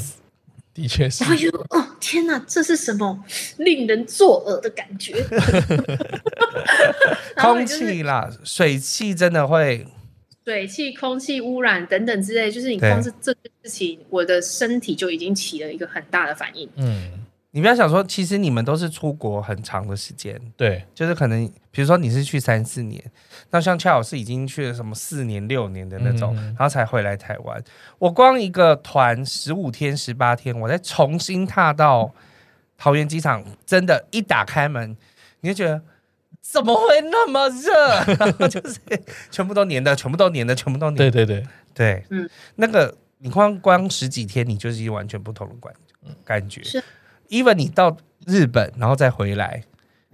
[0.74, 1.24] 的确是。
[1.24, 3.24] 然后就哦，天哪，这是什么
[3.58, 5.24] 令人作呕的感觉？
[7.38, 9.86] 空气啦，水汽真的会，
[10.44, 16.68] 水汽、空气污染等等之类，就是你光是这件事情，我的身体就已经起了一个很大的反应。
[16.78, 17.20] 嗯。
[17.52, 23.00] 你不要想说，其实你们都是出国很长的时间，对，就是可能，比如说你是去三四年，
[23.54, 27.64] 那像恰好是已经去了什么四年、六年的那种，嗯、然后才回来台湾。
[27.99, 32.12] 我光一个团十五天、十八天，我再重新踏到
[32.80, 34.97] 桃园机场，真的，一打开门，
[35.41, 35.80] 你就觉得
[36.41, 37.72] 怎么会那么热？
[38.18, 38.80] 然后就是
[39.30, 40.97] 全部都黏的，全部都黏的，全部都黏。
[40.97, 45.74] 对对对对，嗯，那个你光光十几天，你就是一完全不同的感
[46.26, 46.64] 感觉。
[46.64, 46.84] 是。
[47.30, 47.95] even 你到
[48.26, 49.64] 日本然后再回来，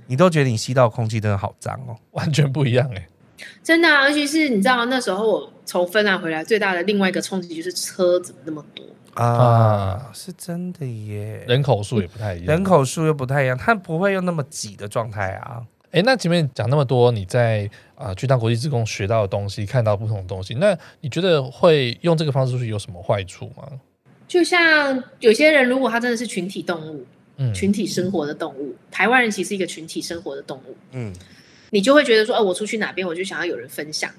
[0.08, 3.08] 你都觉得你吸到空气真的好脏哦，完全不一样哎，
[3.64, 4.08] 真的啊！
[4.10, 8.84] 尤其是你知道那时候我从芬兰回来，最大的另外一个冲击就是车怎么那么多
[9.14, 10.10] 啊？
[10.14, 15.62] 是真的耶，人口数也不太一样，人口数又不太一样，它不会用那么挤的状态啊。
[15.92, 23.68] 哎，那前面讲那么多，你在啊、呃、去当国际职工学到的东西，看到不同的东西，那你觉得会用这个方式出去有什么坏处吗？
[24.28, 27.04] 就像有些人，如果他真的是群体动物，
[27.38, 31.12] 嗯，群体生活的动物，台湾人其实是一个群体生活的动物，嗯，
[31.72, 34.10] 你就会觉得说，哦，我出去哪边，我就想要有人分享，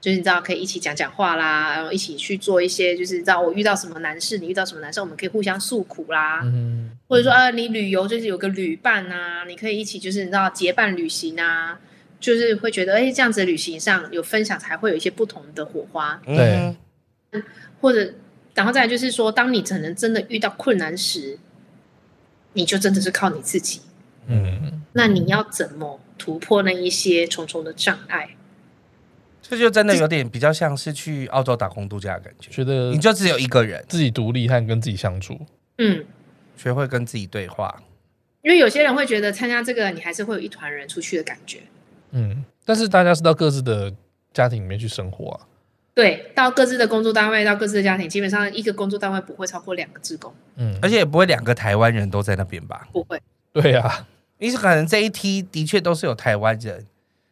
[0.00, 11.78] 就是你知道可以一起讲讲话啦，然后一起去做一些，就是你知道我遇到什么难事，你遇到什么难事，我们可以互相诉苦啦，嗯，或者说啊，你旅游就是有个旅伴啊，你可以一起就是你知道结伴旅行啊，
[12.20, 16.74] 就是会觉得哎，这样子的旅行上有分享，才会有一些不同的火花，对，
[17.80, 18.12] 或者。
[18.54, 21.38] 然后再来就是说，当你可能真的遇到困难时，
[22.54, 23.82] 你就真的是靠你自己。
[24.26, 28.30] 嗯，那你要怎么突破那一些重重的障碍？
[29.42, 35.38] 这就真的有点比较像是去澳洲打工度假的感觉，觉得你就只有一个人，自己独立和跟自己相处。
[35.78, 36.04] 嗯，
[36.56, 37.82] 学会跟自己对话。
[38.42, 41.60] 因为有些人会觉得参加这个，你还是会有一团人出去的感觉。
[42.12, 43.92] 嗯，但是大家是到各自的
[44.32, 45.40] 家庭里面去生活啊。
[45.94, 52.86] 对，到各自的工作单位，到各自的家庭，基本上一个工作单位不会超过两个职工，嗯，而且也不会两个台湾人都在那边吧？
[52.92, 53.20] 不会。
[53.52, 54.06] 对啊，
[54.38, 56.84] 因为可能这一梯的确都是有台湾人，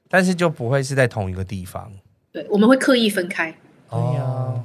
[0.09, 1.93] 但是就不会是在同一个地方。
[2.33, 3.55] 对，我们会刻意分开。
[3.91, 4.65] 哦，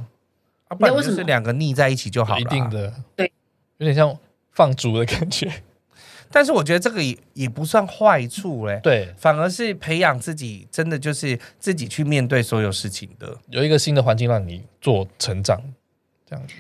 [0.68, 2.40] 啊，不然就是两个腻在一起就好了。
[2.42, 3.32] 一定的，对，
[3.78, 4.18] 有点像
[4.52, 5.52] 放逐的感觉。
[6.32, 15.60] 但是我觉得这个也也不算坏处嘞，对，反而是培养自己，真的就是自己去面对所有事情的，有一个新的环境让你做成长，
[16.28, 16.54] 这样子。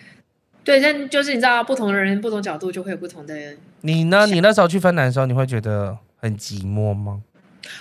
[0.70, 3.36] 对，但就是你知道，不同的人、不同角度，就会有不同的。
[3.82, 4.28] 你呢？
[4.28, 7.24] 你那时候去芬兰的时候，你会觉得很寂寞吗？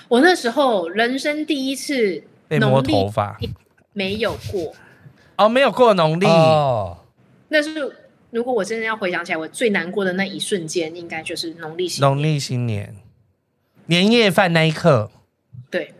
[0.09, 3.39] 我那时候人生第一次被摸头发，
[3.93, 4.75] 没有过。
[5.37, 6.25] 哦，没有过农历。
[6.25, 6.97] 哦，
[7.49, 7.95] 那是。
[8.31, 12.95] 如果我真的要回想起来，我最难过的那一瞬间，应该就是农历新农历新年
[13.87, 15.11] 年夜饭那一刻。
[15.71, 15.93] 对，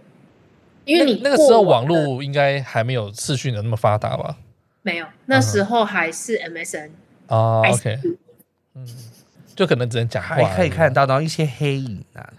[0.87, 4.37] 因为你那，那个时候网络应该还没有视讯的那么发达吧？
[4.89, 6.89] 没有，那时候还是 MSN
[7.27, 7.99] 哦、uh -huh.，OK，
[8.75, 8.89] 嗯，
[9.55, 12.33] 就可能只能讲话，还可以看到到一些黑影啊。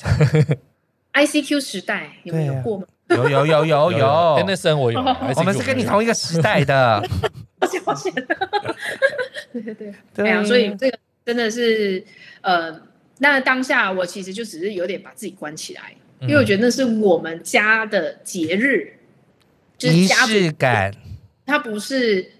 [1.13, 2.87] ICQ 时代有没有过吗？
[3.09, 4.07] 啊、有有有 有有
[4.47, 4.99] ，MSN 我有，
[5.35, 7.03] 我们是跟你同一个时代的。
[7.59, 8.11] 抱歉抱歉。
[9.53, 10.31] 对对 对，对。
[10.31, 12.03] 啊，所以这个真的是
[12.41, 12.81] 呃，
[13.19, 18.93] 那当下我其实就只是有点把自己关起来，嗯、因为我觉得那是我们家的节日，
[19.77, 20.93] 就是仪式感，
[21.45, 22.31] 它不是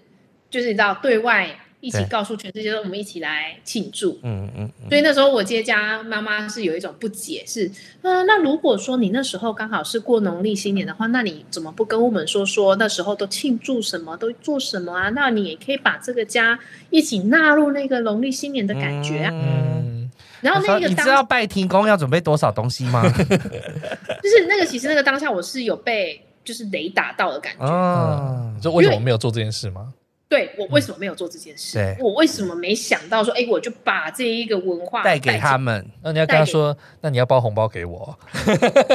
[0.50, 1.48] 就是你知道对外。
[1.82, 4.18] 一起告诉全世界说，我们一起来庆祝。
[4.22, 7.64] 嗯嗯，所以那时候我接家妈妈是有一种不解，是
[8.02, 15.08] 嗯、呃，那如果说你那时候刚好是过农历新年的话，那你怎么不跟我们说说那时候都庆祝什么，都做什么啊？
[15.16, 16.58] 那你也可以把这个家
[16.90, 19.30] 一起纳入那个农历新年的感觉啊。
[19.32, 20.10] 嗯，
[20.42, 23.02] 然后那个你知道拜天公要准备多少东西吗？
[23.10, 27.64] 就是那个其实那个当下我是有被就是雷打到的感觉。
[27.64, 29.94] 嗯，就为什么没有做这件事吗？
[30.30, 31.80] 对，我为什么没有做这件事？
[31.80, 35.84] 嗯、我为什么没想到说，哎，我就把这一个文化带给他们？
[36.04, 38.16] 那你要跟他说，那你要包红包给我，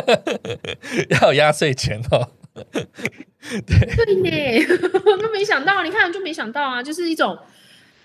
[1.11, 2.31] 要有压岁钱哦。
[2.53, 4.29] 对，对呢，
[5.05, 7.37] 我都没想到，你看就没想到啊，就是一种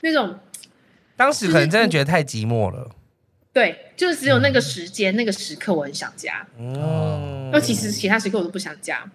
[0.01, 0.37] 那种，
[1.17, 2.83] 当时可能真的觉得太寂寞了。
[2.83, 2.95] 就是、
[3.53, 6.45] 对，就是只有那个时间、嗯、那个时刻，我很想家。
[6.59, 9.09] 嗯，那其实其他时刻我都不想家。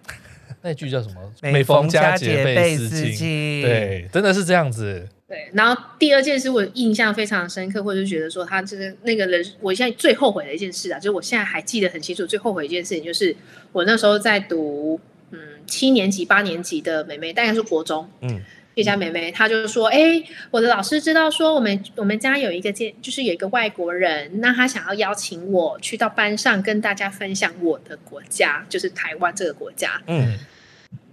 [0.66, 1.32] 那句叫什么？
[1.40, 3.62] 每逢佳节倍思亲。
[3.62, 5.08] 对，真的是这样子。
[5.28, 13.34] 对，然后第二件事我印象非常深刻，或者是觉得说他就是那个人，我现在最后悔的一件事啊，就是我现在还记得很清楚，最后悔一件事情就是
[13.72, 15.00] 我那时候在读
[15.30, 18.40] 嗯七年级、八年级的妹妹，大概是国中，嗯，
[18.74, 30.38] 一家妹妹，她就是说，哎，我的老师知道说我们我们家有一个见，就是有一个外国人，那他想要邀请我去到班上跟大家分享我的国家，就是台湾这个国家，嗯。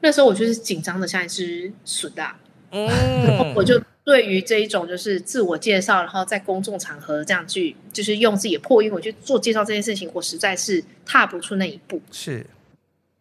[0.03, 2.35] 那时候我就是紧张的像一只笋啊，
[2.71, 2.89] 嗯，
[3.55, 12.01] 我就对于这一种就是自我介绍，然后在公众场合这样去，就是用自己的破音我去做介绍这件事情，我实在是踏不出那一步。
[12.11, 12.45] 是，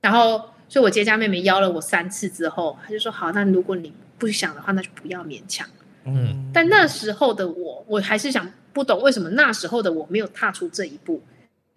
[0.01, 5.64] 然后所以我接家妹妹邀了我三次之后，她就说好，那如果你不想的话，那就不要勉强。
[6.05, 11.22] 嗯，但那时候的我，我还是想不懂为什么那时候的我没有踏出这一步，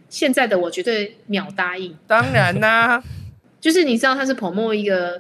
[0.10, 1.96] 现在的我绝对秒答应。
[2.08, 3.04] 当然啦、啊。
[3.66, 5.20] 就是你知道他是 promote 一个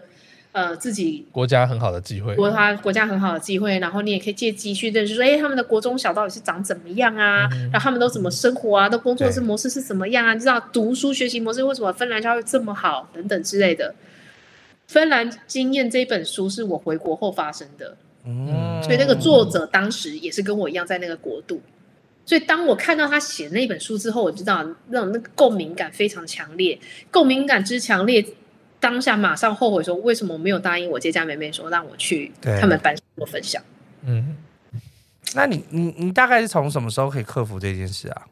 [0.51, 7.49] 呃自己国家很好的机会，国他国家很好的机会，然后你也可以借机去认识说，哎，他们的国中小到底是长怎么样啊？
[7.53, 8.87] 嗯、然后他们都怎么生活啊？
[8.87, 10.35] 都工作是模式是怎么样啊？
[10.35, 13.95] 你知道读书学习模式为什么芬兰教育这么好等等之类的。
[14.85, 21.59] 芬兰经验这本书是我回国后发生的，嗯，所以那个作者当时也是跟我一样在那个国度。
[22.25, 26.79] 所以当我看到他写那本书之后，我知道那种那个共鸣感非常强烈，
[27.11, 28.25] 共鸣感之强烈，
[28.79, 33.61] 当下马上后悔说，为什么我没有答应我接家妹妹说让我去他们班做分享？
[34.01, 34.37] 嗯，
[35.35, 38.27] 那你你你大概是从什么时候可以克服这件事啊？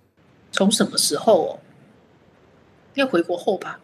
[0.51, 1.59] 从什么时候哦？
[2.95, 3.79] 要回国后吧？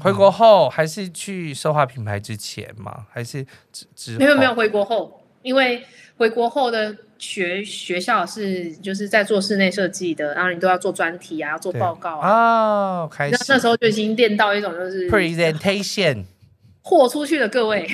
[0.00, 3.06] 回国后还是去奢华品牌之前吗？
[3.10, 3.42] 还是
[3.72, 4.18] 之之后？
[4.18, 5.82] 没有没有回国后，因为
[6.22, 6.96] 回国后的。
[7.22, 12.28] 学学校是就是在做室内设计的，然后你都要做专题啊，要做报告啊。
[12.28, 16.24] 哦，开始那那时候就已经练到一种就是 presentation，
[16.82, 17.88] 豁出去了各位，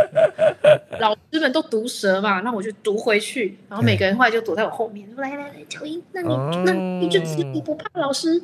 [1.00, 8.42] 老师们都毒舌嘛，那我就毒回去，然后每个人后来就躲在我后面，说来来来，乔英，那你、嗯、那你就你不怕老师？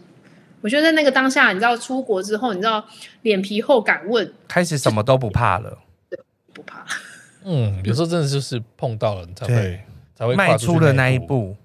[0.62, 2.82] 我觉得在那个当下，你知道出国之后，你知道
[3.20, 5.76] 脸皮厚敢问，开始什么都不怕了，
[6.08, 6.18] 对，
[6.54, 6.86] 不怕。
[7.44, 9.80] 嗯，有时候真的就是碰到了你才会。
[10.18, 11.56] 才会迈出的那一步，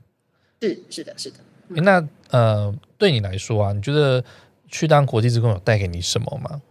[0.62, 1.38] 是是的，是的。
[1.70, 4.24] 嗯、那呃，对你来说啊，你觉得
[4.68, 6.62] 去当国际职工有带给你什么吗？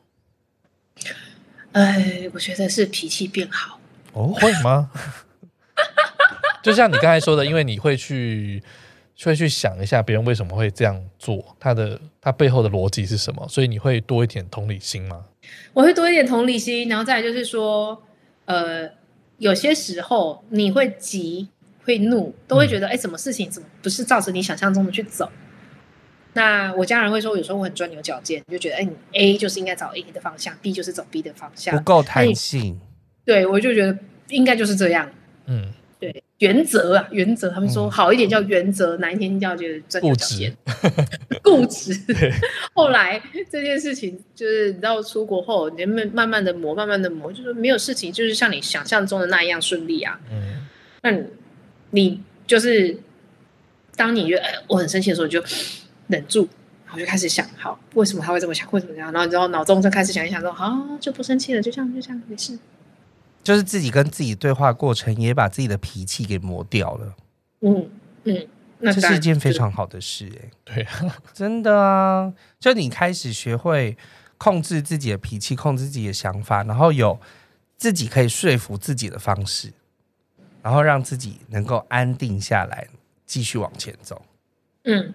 [1.72, 3.80] 哎，我觉得是脾气变好。
[4.12, 4.92] 哦， 会吗？
[6.62, 8.62] 就像你刚才说的，因为你会去
[9.24, 15.24] 会去想一下别人为什么会这样做，他的他背后的逻辑是什么，所以你会多一点同理心吗？
[15.72, 18.00] 我会多一点同理心，然后再来就是说，
[18.44, 18.90] 呃，
[19.38, 21.48] 有些时候你会急
[21.84, 25.28] 会怒，都会觉得，哎、嗯，什么事情怎么不是照着你想象中的去走？
[26.34, 32.80] 那我家人会说，有时候我很钻牛角尖，就觉得，哎，你 A 就是应该找 A 的方向，B 就是走 B 的方向，不够弹性。
[33.24, 33.98] 对，我就觉得
[34.28, 35.10] 应该就是这样。
[35.46, 35.72] 嗯。
[36.42, 40.56] 对原则啊，原则，他们说好一点叫原则，难、嗯、一点叫就是钻牛角尖，
[41.42, 41.94] 固执。
[42.74, 50.18] 后来这件事情就是你知道出国后，你慢慢慢的磨，慢慢的磨，就是没有事情就是像你想象中的那样顺利啊。
[50.30, 50.66] 嗯，
[51.02, 51.24] 那你
[51.90, 52.98] 你就是
[53.94, 55.42] 当你觉得、哎、我很生气的时候，你就
[56.08, 56.48] 忍住，
[56.84, 58.66] 然后就开始想，好，为什么他会这么想？
[58.72, 59.12] 为什么这样？
[59.12, 62.58] 然后你知道脑中就开始想一想说，好，就不生气了，就这样，就这样，没事。
[63.42, 67.14] 就是自己跟自己对话过程，也把自己的脾气给磨掉了。
[67.60, 67.90] 嗯
[68.24, 68.46] 嗯，
[68.78, 70.50] 那这是一件非常好的事哎、欸。
[70.64, 73.96] 对啊， 真的啊，就你开始学会
[74.38, 77.18] 控制自己的脾气，控制自己的想法，然后有
[77.76, 79.72] 自己可以说服自己的方式，
[80.62, 82.86] 然后让自己能够安定下来，
[83.26, 84.22] 继续往前走。
[84.84, 85.14] 嗯，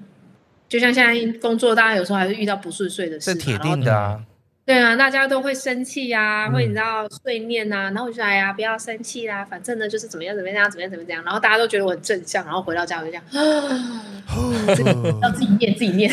[0.67, 4.25] 就像现在工作，大家有时候还是遇到不顺遂的事，是铁定的啊。
[4.67, 13.23] 对啊，大家都会生气呀、啊，会你知道碎念呐、啊，然后我就说哎呀，不要生气啦，反正呢就是怎么样怎么样怎么样怎么样，然后大家都觉得我很正向，然后回到家我就这样，
[15.21, 16.11] 要自己念自己念。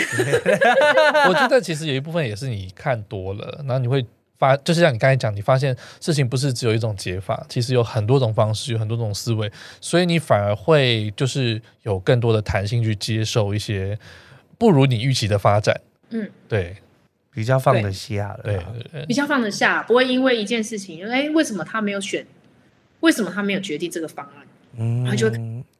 [1.28, 4.06] 我觉得其实有一部分也是你看多了，然后你会
[4.38, 9.50] 发，就是像你刚才讲，你发现事情不是只有一种解法，其实有很多种方式，有很多种思维，
[9.80, 13.98] 所以你反而会就是有更多的弹性去接受一些
[14.56, 15.80] 不如你预期的发展。
[16.10, 16.76] 嗯，对。
[17.34, 22.24] 比较放得下了，对，比较放得下，不会因为一件事情，哎，为什么他没有选？
[23.00, 24.46] 为什么他没有决定这个方案？
[24.78, 25.30] 嗯，他就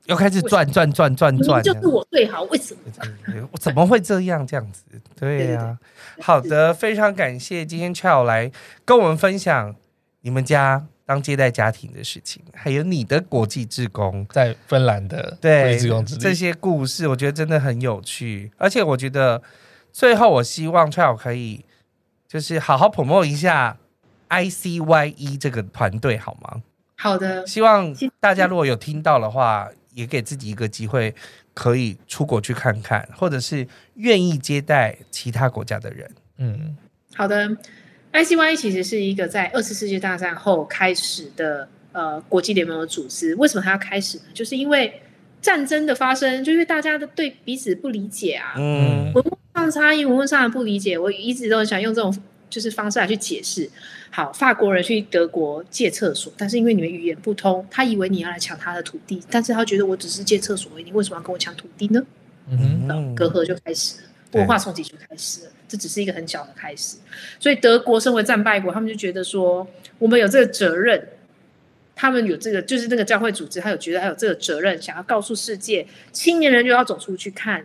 [0.07, 3.49] 又开始转转转转转，就是我最好，为什么？
[3.53, 4.83] 我怎么会这样这样子？
[5.19, 5.79] 对呀、啊，
[6.21, 8.51] 好的，非常感谢今天 Child 来
[8.85, 9.75] 跟我们分享
[10.23, 15.79] 你们家当接待家庭的事情，还有你的国际志工在芬兰的对
[16.19, 19.41] 这些故事，我觉得真的很有趣，而且我觉得。
[19.95, 21.65] 最后，我希望 Child 可以
[22.27, 23.77] 就是好好 promote 一下
[24.29, 26.63] ICYE 这个团队，好吗？
[26.97, 31.15] 好的，希望大家如果有听到的话，也给自己一个机会，
[31.55, 33.65] 可以出国去看看，或者是
[33.95, 36.11] 愿意接待其他国家的人。
[36.39, 36.77] 嗯，
[37.15, 37.49] 好的
[38.13, 43.33] ，ICYE 其实是一个在二次世界大战后开始的呃国际联盟的组织。
[43.37, 44.25] 为什么它要开始呢？
[44.35, 45.01] 就是因为
[45.41, 48.55] 战争的发生，就是大家的对彼此不理解啊。
[48.59, 49.13] 嗯。
[49.55, 52.15] 上差异，文化上的不理解，我一直都很想用这种
[52.51, 53.71] 就是方式来去解释。
[54.11, 62.05] 好，法国人去德国借厕所，但是因为你们语言不通，他以为你要来抢他的土地，但是他觉得我只是借厕所而已，你为什么要跟我抢土地呢？
[62.51, 65.51] 嗯，隔阂就开始了，文化冲击就开始了。
[65.67, 66.97] 这只是一个很小的开始，
[67.41, 69.67] 所以德国身为战败国，他们就觉得说，
[69.99, 71.09] 我们有这个责任，
[71.97, 77.65] 他们有这个就是那个教会组织，他有觉得他有这个责任，想要告诉世界，青年人就要走出去看。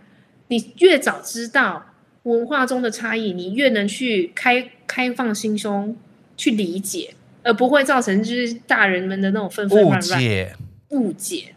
[0.50, 1.86] 你越早知道
[2.24, 5.96] 文化中的差异，你越能去开开放心胸
[6.36, 7.14] 去理解，
[7.44, 10.56] 而不会造成就是大人们的那种纷纷乱乱误解。
[10.90, 11.56] 误解。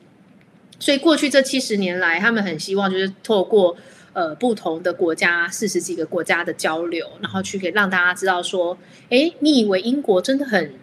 [0.78, 3.77] 所以过去这七十年来，他们很希望就是透过
[4.12, 8.77] 呃不同的国家四十几个国家的交流，然后去给让大家知道说，
[9.09, 10.74] 哎，你以为英国真的很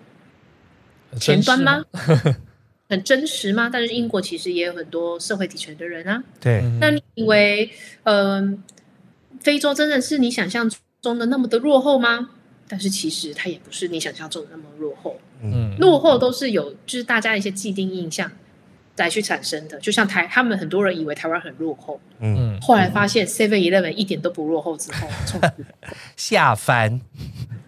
[1.19, 1.85] 前端吗？
[2.89, 3.69] 很真实吗？
[3.71, 6.23] 但是英国其实也有很多社会底层的人啊。
[6.41, 7.69] 对，那你以为，
[8.03, 8.57] 嗯、呃，
[9.39, 12.31] 非洲真的是你想象中的那么的落后吗？
[12.67, 15.19] 但是其实它也不是你想象中的那么落后。
[15.43, 18.31] 嗯，落后都是有，就是大家一些既定印象
[18.97, 19.79] 来去产生的。
[19.79, 25.07] 就像台，他们很多人以为台湾很落后，嗯，后来发现 Seven Eleven 一点都不落后之后，
[26.17, 26.99] 下翻。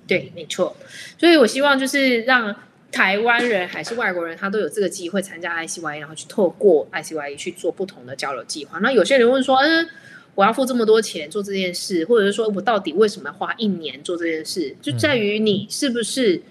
[0.08, 0.76] 对，没错。
[1.20, 2.56] 所以我希望就是让。
[2.92, 8.80] 台湾人还是外国人，他都有这个机会参加 ICYE，然后去透过 ICYE 去做不同的交流计划。
[8.80, 9.88] 那有些人问说：“嗯，
[10.36, 16.42] 我要付这么多钱做这件事，或者是说我到底为什么要花一年做这件事？”就在于你是不是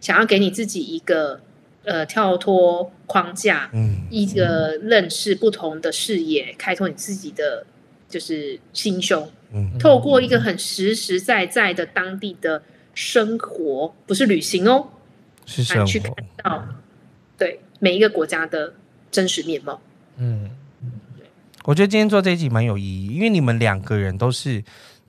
[0.00, 1.40] 想要给你自己一个
[1.84, 7.64] 呃跳脱框架，嗯，一个认识不同的视野，开拓你自己的
[8.08, 12.62] 就是心胸，嗯，透过一个很实实在在的当地的
[12.94, 14.88] 生活，不是旅行哦。
[15.46, 16.12] 来去看
[16.42, 16.64] 到，
[17.36, 18.72] 对每一个国家的
[19.10, 19.80] 真实面貌。
[20.16, 20.50] 嗯，
[21.64, 24.62] 我觉得今天做这一集蛮有意义，因为你们两个人都是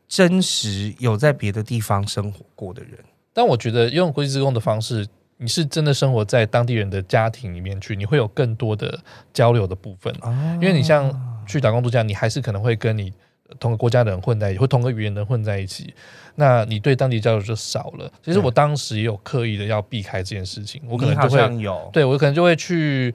[0.07, 2.93] 真实有在别的地方生活过的人。
[3.33, 5.05] 但我觉得用国际志工的方式，
[5.37, 8.97] 你是真的生活在当地人的家庭里面去，你会有更多的
[9.33, 10.13] 交流的部分。
[10.21, 11.11] 啊、因为你像
[11.45, 13.11] 去打工度假，你还是可能会跟你
[13.59, 15.93] 同个国家的人混在一起，或同个语言的人混在一起，
[16.35, 18.11] 那你对当地交流就少了。
[18.23, 23.13] 其实我当时也有刻意的要避开这件事情，我可能就会有，对我可能就会去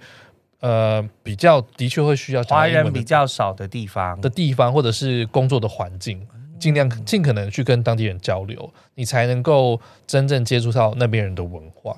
[0.60, 6.26] 呃比较的确会需要华人比较少的地方的地方，或者是工作的环境。
[6.58, 11.96] 尽量尽可能去跟当地人交流，你才能够真正接触到那边人的文化。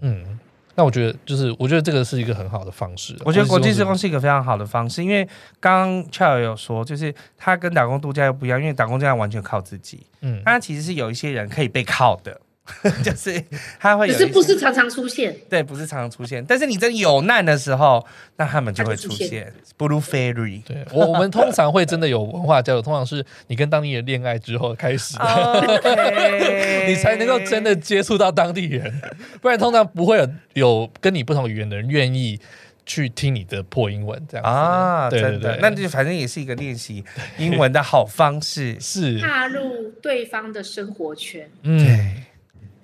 [0.00, 0.38] 嗯，
[0.80, 3.14] 那我觉得就是，我觉得这个是一个很好的方式。
[3.22, 5.28] 我觉得国际职工是一个非常好的方式，因为
[5.60, 10.06] 刚刚 Charles 有说，就是他跟打工度假又不一样，因为打工度假完全靠自己。
[10.22, 12.40] 嗯，他其实是有一些人可以被靠的。
[13.02, 13.42] 就是
[13.78, 16.44] 他会有，可是不是常常出现，对，不是常常出现。
[16.46, 18.04] 但是你真有难的时候，
[18.36, 19.52] 那他们就会出现。
[19.78, 26.86] Blue Fairy，对，我我们通常会真的有文化交流，通常是你跟当地人恋爱之后开始， Okay.
[26.86, 29.00] 你才能够真的接触到当地人，
[29.40, 32.38] 不然通常不会有有跟你不同语言的人愿意
[32.84, 35.08] 去听你的破英文这样啊。
[35.08, 37.02] 对对对，那就反正也是一个练习
[37.38, 42.09] 英文的好方式，是踏入对方的生活圈，嗯。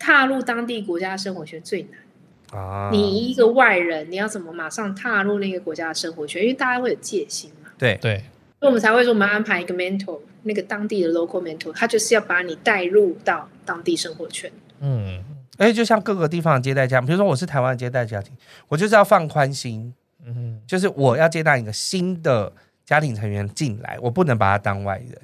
[0.07, 2.91] 踏入当地国家的生活圈最难啊！
[2.93, 6.41] 你一个外人，你要怎么马上踏入那个国家的生活圈？
[6.41, 7.69] 因为大家会有戒心嘛。
[7.77, 8.19] 对对，
[8.61, 14.49] 所以我们才会说，我们安排一个 mentor，那个当地的 local mentor，他就是要把你带入到当地生活圈。
[14.79, 15.25] 嗯，
[15.59, 18.33] 而且就像各个地方的接待家，比如说我是台湾的接待家庭，
[18.69, 19.93] 我就是要放宽心。
[20.25, 22.53] 嗯哼，就是我要接待一个新的
[22.85, 25.19] 家庭成员进来，我不能把他当外人。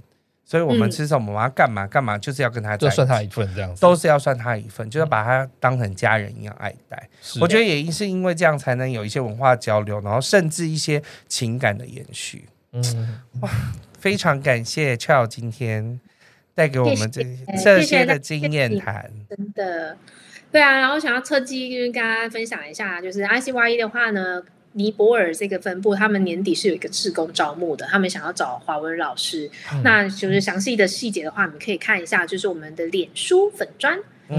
[0.53, 7.09] 所以我们吃什么，我们要干嘛干嘛，就是要跟他，就算他一份这样子，都是要算他一份，就是把他当成家人一样爱戴。
[7.41, 12.45] 我觉得也是因为这样，才能有一些文化交流，然后甚至一些情感的延续。
[12.73, 13.49] 嗯，哇，
[13.99, 15.99] 非常感谢 Charles 今天
[16.55, 17.24] 带给我们这
[17.65, 19.97] 这些的经验谈，真的，
[20.51, 20.79] 对啊。
[20.79, 24.43] 然后想要特地跟大家分享一下，就是 ICYE 的话呢。
[24.73, 33.99] 尼泊尔这个分部，他们年底是有一个志工招募的，他们想要找华文老师，嗯、那就是详细的细节的话，你可以看一下，就是我们的脸书粉砖，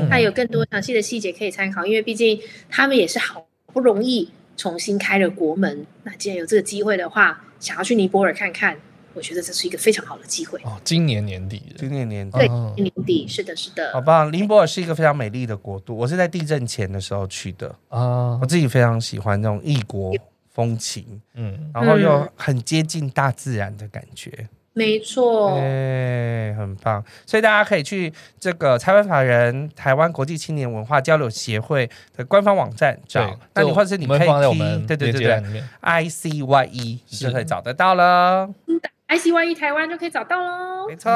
[0.09, 2.39] 它、嗯、有更多详细的细节可以参考，因为毕竟
[2.69, 8.77] 他们也是好不容易重新开了国门，那既然有这个机会的话，想要去尼泊尔看看，
[9.13, 10.59] 我觉得这是一个非常好的机会。
[10.63, 10.79] 哦。
[10.83, 14.31] 今年年底，今年年底，对，今年年底，是的，是的，好棒！
[14.31, 20.13] 林泊尔是一个非常美丽的国度，我是在地震前的时候去的啊，我自己非常喜欢这种异国。
[20.53, 38.83] 风情，嗯，然后又很接近大自然的感觉，嗯、没错，哎，很棒，所以大家可以去这个台湾法人台湾国际青年文化交流协会的官方网站找，那你或者是你可以放在我们对对对对，I C Y E 就可以找得到了，I
[39.17, 41.09] C Y E 台湾就可以找到喽，没错，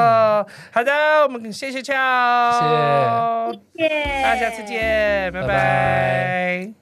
[0.70, 0.92] 好的，
[1.24, 5.46] 我们谢谢 Charles，谢谢，大家下次见，拜拜。
[5.46, 6.72] 拜拜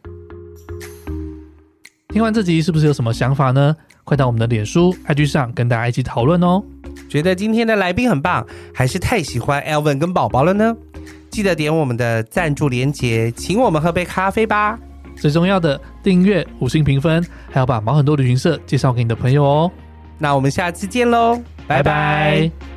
[2.08, 3.76] 听完这集是不是有什么想法呢？
[4.04, 6.62] 快到我们的脸书、IG 上跟大家一起讨论哦。
[7.10, 10.74] 觉得今天的来宾很棒，还是太喜欢 Elvin 跟宝宝了呢？
[11.30, 14.78] 记得点我们的赞助连结，请我们喝杯咖啡吧。
[15.16, 19.70] 最重要的，订阅、五星评分，还要把毛很多旅行社介绍给你的朋友哦。
[20.18, 21.36] 那我们下次见喽，
[21.66, 21.82] 拜拜。
[21.82, 22.75] 拜拜。